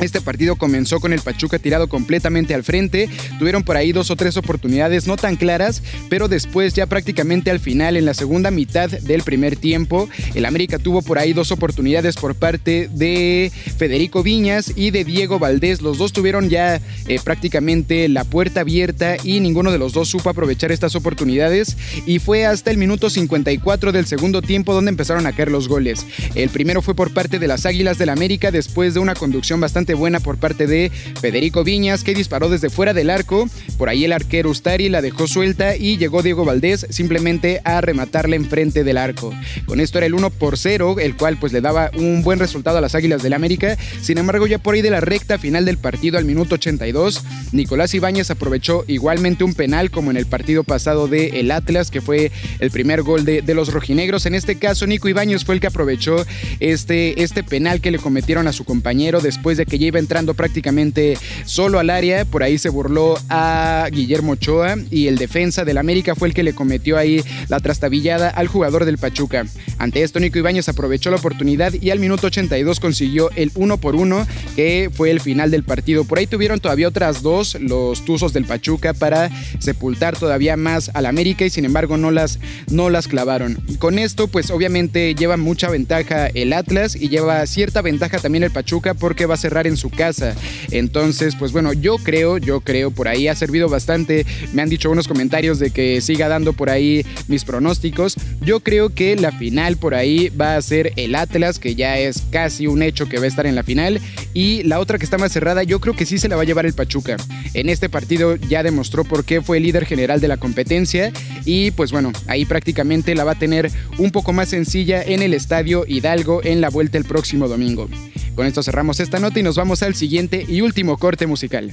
Este 0.00 0.20
partido 0.20 0.56
comenzó 0.56 1.00
con 1.00 1.12
el 1.12 1.20
Pachuca 1.20 1.58
tirado 1.58 1.88
completamente 1.88 2.54
al 2.54 2.64
frente, 2.64 3.08
tuvieron 3.38 3.62
por 3.62 3.76
ahí 3.76 3.92
dos 3.92 4.10
o 4.10 4.16
tres 4.16 4.36
oportunidades 4.36 5.06
no 5.06 5.16
tan 5.16 5.36
claras, 5.36 5.82
pero 6.08 6.28
después 6.28 6.74
ya 6.74 6.86
prácticamente 6.86 7.50
al 7.50 7.60
final, 7.60 7.96
en 7.96 8.04
la 8.04 8.14
segunda 8.14 8.50
mitad 8.50 8.90
del 8.90 9.22
primer 9.22 9.56
tiempo, 9.56 10.08
el 10.34 10.44
América 10.44 10.78
tuvo 10.78 11.02
por 11.02 11.18
ahí 11.18 11.32
dos 11.32 11.52
oportunidades 11.52 12.16
por 12.16 12.34
parte 12.34 12.88
de 12.92 13.52
Federico 13.76 14.22
Viñas 14.22 14.72
y 14.74 14.90
de 14.90 15.04
Diego 15.04 15.38
Valdés. 15.38 15.82
Los 15.82 15.98
dos 15.98 16.12
tuvieron 16.12 16.48
ya 16.48 16.80
eh, 17.06 17.20
prácticamente 17.22 18.08
la 18.08 18.24
puerta 18.24 18.60
abierta 18.60 19.16
y 19.22 19.40
ninguno 19.40 19.72
de 19.72 19.78
los 19.78 19.92
dos 19.92 20.08
supo 20.08 20.30
aprovechar 20.30 20.72
estas 20.72 20.94
oportunidades 20.94 21.76
y 22.06 22.18
fue 22.18 22.46
hasta 22.46 22.70
el 22.70 22.78
minuto 22.78 23.10
54 23.10 23.92
del 23.92 24.06
segundo 24.06 24.42
tiempo 24.42 24.74
donde 24.74 24.90
empezaron 24.90 25.26
a 25.26 25.32
caer 25.32 25.50
los 25.50 25.68
goles. 25.68 26.06
El 26.34 26.50
primero 26.50 26.82
fue 26.82 26.94
por 26.94 27.12
parte 27.12 27.38
de 27.38 27.46
las 27.48 27.66
Águilas 27.66 27.98
del 27.98 28.08
América 28.08 28.50
después 28.50 28.94
de 28.94 29.00
una 29.00 29.14
conducción 29.14 29.60
bastante 29.60 29.91
buena 29.94 30.20
por 30.20 30.38
parte 30.38 30.66
de 30.66 30.90
Federico 31.20 31.64
Viñas, 31.64 32.04
que 32.04 32.14
disparó 32.14 32.48
desde 32.48 32.70
fuera 32.70 32.94
del 32.94 33.10
arco. 33.10 33.48
Por 33.78 33.88
ahí 33.88 34.04
el 34.04 34.12
arquero 34.12 34.50
Ustari 34.50 34.88
la 34.88 35.02
dejó 35.02 35.26
suelta 35.26 35.76
y 35.76 35.96
llegó 35.96 36.22
Diego 36.22 36.44
Valdés 36.44 36.86
simplemente 36.90 37.60
a 37.64 37.80
rematarla 37.80 38.36
enfrente 38.36 38.84
del 38.84 38.98
arco. 38.98 39.32
Con 39.66 39.80
esto 39.80 39.98
era 39.98 40.06
el 40.06 40.14
1 40.14 40.30
por 40.30 40.58
0, 40.58 40.96
el 41.00 41.16
cual 41.16 41.38
pues 41.38 41.52
le 41.52 41.60
daba 41.60 41.90
un 41.96 42.22
buen 42.22 42.38
resultado 42.38 42.78
a 42.78 42.80
las 42.80 42.94
Águilas 42.94 43.22
del 43.22 43.32
América. 43.32 43.76
Sin 44.00 44.18
embargo, 44.18 44.46
ya 44.46 44.58
por 44.58 44.74
ahí 44.74 44.82
de 44.82 44.90
la 44.90 45.00
recta 45.00 45.38
final 45.38 45.64
del 45.64 45.78
partido 45.78 46.18
al 46.18 46.24
minuto 46.24 46.54
82, 46.56 47.22
Nicolás 47.52 47.94
Ibáñez 47.94 48.30
aprovechó 48.30 48.84
igualmente 48.86 49.44
un 49.44 49.54
penal 49.54 49.90
como 49.90 50.10
en 50.10 50.16
el 50.16 50.26
partido 50.26 50.64
pasado 50.64 51.08
de 51.08 51.40
el 51.40 51.50
Atlas, 51.50 51.90
que 51.90 52.00
fue 52.00 52.30
el 52.58 52.70
primer 52.70 53.02
gol 53.02 53.24
de, 53.24 53.42
los 53.52 53.72
rojinegros. 53.72 54.24
En 54.24 54.34
este 54.34 54.56
caso, 54.56 54.86
Nico 54.86 55.08
Ibáñez 55.08 55.44
fue 55.44 55.54
el 55.54 55.60
que 55.60 55.66
aprovechó 55.66 56.24
este, 56.60 57.22
este 57.22 57.42
penal 57.42 57.80
que 57.80 57.90
le 57.90 57.98
cometieron 57.98 58.48
a 58.48 58.52
su 58.52 58.64
compañero 58.64 59.20
después 59.20 59.58
de 59.58 59.66
que 59.66 59.71
ya 59.78 59.86
iba 59.86 59.98
entrando 59.98 60.34
prácticamente 60.34 61.16
solo 61.44 61.78
al 61.78 61.90
área. 61.90 62.24
Por 62.24 62.42
ahí 62.42 62.58
se 62.58 62.68
burló 62.68 63.18
a 63.28 63.88
Guillermo 63.90 64.32
Ochoa 64.32 64.76
y 64.90 65.06
el 65.06 65.16
defensa 65.16 65.64
del 65.64 65.78
América 65.78 66.14
fue 66.14 66.28
el 66.28 66.34
que 66.34 66.42
le 66.42 66.54
cometió 66.54 66.98
ahí 66.98 67.22
la 67.48 67.60
trastabillada 67.60 68.28
al 68.28 68.48
jugador 68.48 68.84
del 68.84 68.98
Pachuca. 68.98 69.46
Ante 69.78 70.02
esto, 70.02 70.20
Nico 70.20 70.38
Ibáñez 70.38 70.68
aprovechó 70.68 71.10
la 71.10 71.16
oportunidad 71.16 71.72
y 71.72 71.90
al 71.90 71.98
minuto 71.98 72.28
82 72.28 72.80
consiguió 72.80 73.30
el 73.36 73.50
1 73.54 73.78
por 73.78 73.96
1, 73.96 74.26
que 74.56 74.90
fue 74.92 75.10
el 75.10 75.20
final 75.20 75.50
del 75.50 75.64
partido. 75.64 76.04
Por 76.04 76.18
ahí 76.18 76.26
tuvieron 76.26 76.60
todavía 76.60 76.88
otras 76.88 77.22
dos, 77.22 77.56
los 77.60 78.04
Tuzos 78.04 78.32
del 78.32 78.44
Pachuca, 78.44 78.94
para 78.94 79.30
sepultar 79.58 80.16
todavía 80.16 80.56
más 80.56 80.90
al 80.94 81.06
América 81.06 81.44
y 81.44 81.50
sin 81.50 81.64
embargo 81.64 81.96
no 81.96 82.10
las, 82.10 82.38
no 82.70 82.90
las 82.90 83.08
clavaron. 83.08 83.58
Con 83.78 83.98
esto, 83.98 84.28
pues 84.28 84.50
obviamente 84.50 85.14
lleva 85.14 85.36
mucha 85.36 85.68
ventaja 85.68 86.26
el 86.26 86.52
Atlas 86.52 86.96
y 86.96 87.08
lleva 87.08 87.46
cierta 87.46 87.82
ventaja 87.82 88.18
también 88.18 88.44
el 88.44 88.50
Pachuca 88.50 88.94
porque 88.94 89.26
va 89.26 89.34
a 89.34 89.38
cerrar 89.38 89.61
en 89.66 89.76
su 89.76 89.90
casa. 89.90 90.34
Entonces, 90.70 91.36
pues 91.36 91.52
bueno, 91.52 91.72
yo 91.72 91.96
creo, 91.98 92.38
yo 92.38 92.60
creo, 92.60 92.90
por 92.90 93.08
ahí 93.08 93.28
ha 93.28 93.34
servido 93.34 93.68
bastante. 93.68 94.26
Me 94.52 94.62
han 94.62 94.68
dicho 94.68 94.90
unos 94.90 95.08
comentarios 95.08 95.58
de 95.58 95.70
que 95.70 96.00
siga 96.00 96.28
dando 96.28 96.52
por 96.52 96.70
ahí 96.70 97.04
mis 97.28 97.44
pronósticos. 97.44 98.16
Yo 98.44 98.58
creo 98.58 98.90
que 98.90 99.14
la 99.14 99.30
final 99.30 99.76
por 99.76 99.94
ahí 99.94 100.28
va 100.30 100.56
a 100.56 100.62
ser 100.62 100.92
el 100.96 101.14
Atlas, 101.14 101.60
que 101.60 101.76
ya 101.76 101.98
es 101.98 102.22
casi 102.30 102.66
un 102.66 102.82
hecho 102.82 103.08
que 103.08 103.18
va 103.18 103.24
a 103.24 103.28
estar 103.28 103.46
en 103.46 103.54
la 103.54 103.62
final. 103.62 104.00
Y 104.34 104.64
la 104.64 104.80
otra 104.80 104.98
que 104.98 105.04
está 105.04 105.16
más 105.16 105.30
cerrada, 105.30 105.62
yo 105.62 105.78
creo 105.78 105.94
que 105.94 106.06
sí 106.06 106.18
se 106.18 106.28
la 106.28 106.34
va 106.34 106.42
a 106.42 106.44
llevar 106.44 106.66
el 106.66 106.72
Pachuca. 106.72 107.16
En 107.54 107.68
este 107.68 107.88
partido 107.88 108.34
ya 108.34 108.64
demostró 108.64 109.04
por 109.04 109.24
qué 109.24 109.42
fue 109.42 109.58
el 109.58 109.62
líder 109.62 109.86
general 109.86 110.20
de 110.20 110.26
la 110.26 110.38
competencia. 110.38 111.12
Y 111.44 111.70
pues 111.70 111.92
bueno, 111.92 112.10
ahí 112.26 112.44
prácticamente 112.44 113.14
la 113.14 113.22
va 113.22 113.32
a 113.32 113.38
tener 113.38 113.70
un 113.98 114.10
poco 114.10 114.32
más 114.32 114.48
sencilla 114.48 115.02
en 115.02 115.22
el 115.22 115.34
estadio 115.34 115.84
Hidalgo 115.86 116.42
en 116.42 116.60
la 116.60 116.68
vuelta 116.68 116.98
el 116.98 117.04
próximo 117.04 117.46
domingo. 117.46 117.88
Con 118.34 118.46
esto 118.46 118.62
cerramos 118.62 118.98
esta 118.98 119.20
nota 119.20 119.38
y 119.38 119.44
nos 119.44 119.56
vamos 119.56 119.84
al 119.84 119.94
siguiente 119.94 120.44
y 120.48 120.62
último 120.62 120.96
corte 120.96 121.28
musical. 121.28 121.72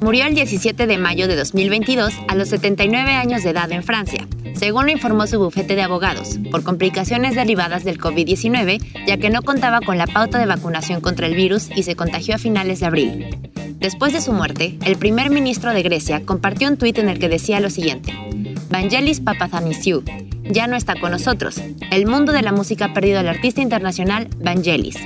Murió 0.00 0.26
el 0.26 0.34
17 0.34 0.86
de 0.86 0.98
mayo 0.98 1.26
de 1.26 1.36
2022 1.36 2.12
a 2.28 2.34
los 2.34 2.48
79 2.48 3.12
años 3.12 3.42
de 3.42 3.50
edad 3.50 3.72
en 3.72 3.82
Francia, 3.82 4.28
según 4.54 4.86
lo 4.86 4.92
informó 4.92 5.26
su 5.26 5.38
bufete 5.38 5.74
de 5.74 5.82
abogados, 5.82 6.38
por 6.50 6.62
complicaciones 6.62 7.34
derivadas 7.34 7.82
del 7.82 7.98
COVID-19, 7.98 9.06
ya 9.06 9.16
que 9.16 9.30
no 9.30 9.40
contaba 9.40 9.80
con 9.80 9.96
la 9.96 10.06
pauta 10.06 10.38
de 10.38 10.44
vacunación 10.44 11.00
contra 11.00 11.26
el 11.26 11.34
virus 11.34 11.70
y 11.74 11.82
se 11.82 11.96
contagió 11.96 12.34
a 12.34 12.38
finales 12.38 12.80
de 12.80 12.86
abril. 12.86 13.26
Después 13.78 14.12
de 14.12 14.20
su 14.20 14.32
muerte, 14.32 14.76
el 14.84 14.96
primer 14.96 15.30
ministro 15.30 15.72
de 15.72 15.82
Grecia 15.82 16.22
compartió 16.24 16.68
un 16.68 16.76
tuit 16.76 16.98
en 16.98 17.08
el 17.08 17.18
que 17.18 17.30
decía 17.30 17.60
lo 17.60 17.70
siguiente: 17.70 18.14
Vangelis 18.68 19.20
Papathanisiou, 19.20 20.02
ya 20.44 20.66
no 20.66 20.76
está 20.76 21.00
con 21.00 21.12
nosotros. 21.12 21.60
El 21.90 22.06
mundo 22.06 22.32
de 22.32 22.42
la 22.42 22.52
música 22.52 22.86
ha 22.86 22.94
perdido 22.94 23.20
al 23.20 23.28
artista 23.28 23.62
internacional 23.62 24.28
Vangelis 24.42 24.98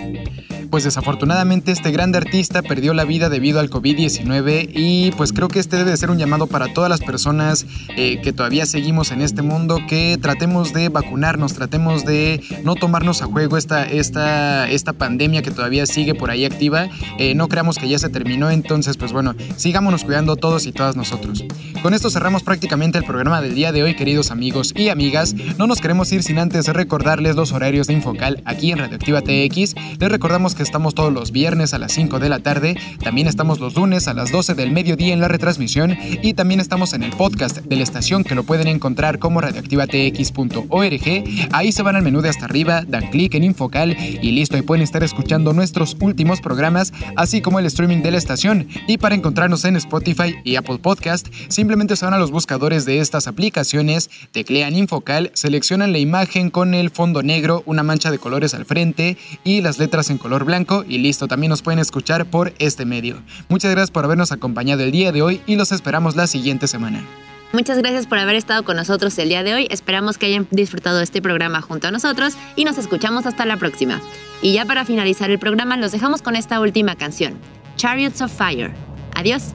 pues 0.70 0.84
desafortunadamente 0.84 1.72
este 1.72 1.90
grande 1.90 2.18
artista 2.18 2.62
perdió 2.62 2.94
la 2.94 3.04
vida 3.04 3.28
debido 3.28 3.60
al 3.60 3.70
COVID-19 3.70 4.70
y 4.72 5.10
pues 5.12 5.32
creo 5.32 5.48
que 5.48 5.58
este 5.58 5.76
debe 5.76 5.96
ser 5.96 6.10
un 6.10 6.18
llamado 6.18 6.46
para 6.46 6.72
todas 6.72 6.88
las 6.88 7.00
personas 7.00 7.66
eh, 7.96 8.20
que 8.22 8.32
todavía 8.32 8.66
seguimos 8.66 9.10
en 9.10 9.20
este 9.20 9.42
mundo, 9.42 9.80
que 9.88 10.18
tratemos 10.20 10.72
de 10.72 10.88
vacunarnos, 10.88 11.54
tratemos 11.54 12.04
de 12.04 12.40
no 12.64 12.76
tomarnos 12.76 13.20
a 13.22 13.26
juego 13.26 13.56
esta, 13.56 13.84
esta, 13.84 14.70
esta 14.70 14.92
pandemia 14.92 15.42
que 15.42 15.50
todavía 15.50 15.86
sigue 15.86 16.14
por 16.14 16.30
ahí 16.30 16.44
activa. 16.44 16.88
Eh, 17.18 17.34
no 17.34 17.48
creamos 17.48 17.78
que 17.78 17.88
ya 17.88 17.98
se 17.98 18.08
terminó, 18.08 18.50
entonces 18.50 18.96
pues 18.96 19.12
bueno, 19.12 19.34
sigámonos 19.56 20.04
cuidando 20.04 20.36
todos 20.36 20.66
y 20.66 20.72
todas 20.72 20.96
nosotros. 20.96 21.44
Con 21.82 21.94
esto 21.94 22.10
cerramos 22.10 22.42
prácticamente 22.42 22.98
el 22.98 23.04
programa 23.04 23.40
del 23.40 23.54
día 23.54 23.72
de 23.72 23.82
hoy, 23.82 23.96
queridos 23.96 24.30
amigos 24.30 24.72
y 24.76 24.90
amigas. 24.90 25.34
No 25.58 25.66
nos 25.66 25.80
queremos 25.80 26.12
ir 26.12 26.22
sin 26.22 26.38
antes 26.38 26.66
recordarles 26.68 27.36
los 27.36 27.52
horarios 27.52 27.86
de 27.86 27.94
Infocal 27.94 28.42
aquí 28.44 28.70
en 28.70 28.78
Radioactiva 28.78 29.22
TX. 29.22 29.74
Les 29.98 30.10
recordamos 30.10 30.54
que 30.54 30.59
estamos 30.62 30.94
todos 30.94 31.12
los 31.12 31.32
viernes 31.32 31.74
a 31.74 31.78
las 31.78 31.92
5 31.92 32.18
de 32.18 32.28
la 32.28 32.38
tarde, 32.38 32.76
también 33.02 33.26
estamos 33.26 33.60
los 33.60 33.74
lunes 33.74 34.08
a 34.08 34.14
las 34.14 34.30
12 34.30 34.54
del 34.54 34.70
mediodía 34.70 35.12
en 35.12 35.20
la 35.20 35.28
retransmisión 35.28 35.96
y 36.22 36.34
también 36.34 36.60
estamos 36.60 36.92
en 36.92 37.02
el 37.02 37.10
podcast 37.10 37.58
de 37.58 37.76
la 37.76 37.82
estación 37.82 38.24
que 38.24 38.34
lo 38.34 38.44
pueden 38.44 38.68
encontrar 38.68 39.18
como 39.18 39.40
radioactivatx.org. 39.40 41.24
Ahí 41.52 41.72
se 41.72 41.82
van 41.82 41.96
al 41.96 42.02
menú 42.02 42.20
de 42.20 42.28
hasta 42.28 42.44
arriba, 42.44 42.82
dan 42.86 43.10
clic 43.10 43.34
en 43.34 43.44
Infocal 43.44 43.96
y 43.98 44.30
listo, 44.32 44.56
y 44.56 44.62
pueden 44.62 44.82
estar 44.82 45.02
escuchando 45.02 45.52
nuestros 45.52 45.96
últimos 46.00 46.40
programas, 46.40 46.92
así 47.16 47.40
como 47.40 47.58
el 47.58 47.66
streaming 47.66 48.02
de 48.02 48.10
la 48.10 48.18
estación. 48.18 48.68
Y 48.86 48.98
para 48.98 49.14
encontrarnos 49.14 49.64
en 49.64 49.76
Spotify 49.76 50.36
y 50.44 50.56
Apple 50.56 50.78
Podcast, 50.78 51.28
simplemente 51.48 51.96
se 51.96 52.04
van 52.04 52.14
a 52.14 52.18
los 52.18 52.30
buscadores 52.30 52.84
de 52.84 53.00
estas 53.00 53.26
aplicaciones, 53.26 54.10
teclean 54.32 54.76
Infocal, 54.76 55.30
seleccionan 55.34 55.92
la 55.92 55.98
imagen 55.98 56.50
con 56.50 56.74
el 56.74 56.90
fondo 56.90 57.22
negro, 57.22 57.62
una 57.66 57.82
mancha 57.82 58.10
de 58.10 58.18
colores 58.18 58.54
al 58.54 58.66
frente 58.66 59.16
y 59.42 59.62
las 59.62 59.78
letras 59.78 60.10
en 60.10 60.18
color 60.18 60.44
blanco 60.44 60.49
y 60.88 60.98
listo, 60.98 61.28
también 61.28 61.50
nos 61.50 61.62
pueden 61.62 61.78
escuchar 61.78 62.26
por 62.26 62.52
este 62.58 62.84
medio. 62.84 63.22
Muchas 63.48 63.70
gracias 63.70 63.90
por 63.90 64.04
habernos 64.04 64.32
acompañado 64.32 64.82
el 64.82 64.92
día 64.92 65.12
de 65.12 65.22
hoy 65.22 65.40
y 65.46 65.56
los 65.56 65.72
esperamos 65.72 66.16
la 66.16 66.26
siguiente 66.26 66.66
semana. 66.66 67.04
Muchas 67.52 67.78
gracias 67.78 68.06
por 68.06 68.18
haber 68.18 68.36
estado 68.36 68.64
con 68.64 68.76
nosotros 68.76 69.18
el 69.18 69.28
día 69.28 69.42
de 69.42 69.54
hoy. 69.54 69.66
Esperamos 69.70 70.18
que 70.18 70.26
hayan 70.26 70.46
disfrutado 70.50 71.00
este 71.00 71.20
programa 71.20 71.60
junto 71.60 71.88
a 71.88 71.90
nosotros 71.90 72.34
y 72.54 72.64
nos 72.64 72.78
escuchamos 72.78 73.26
hasta 73.26 73.44
la 73.44 73.56
próxima. 73.56 74.00
Y 74.40 74.52
ya 74.52 74.64
para 74.64 74.84
finalizar 74.84 75.30
el 75.30 75.38
programa 75.38 75.76
los 75.76 75.92
dejamos 75.92 76.22
con 76.22 76.36
esta 76.36 76.60
última 76.60 76.94
canción, 76.94 77.34
Chariots 77.76 78.20
of 78.20 78.32
Fire. 78.32 78.72
Adiós. 79.14 79.54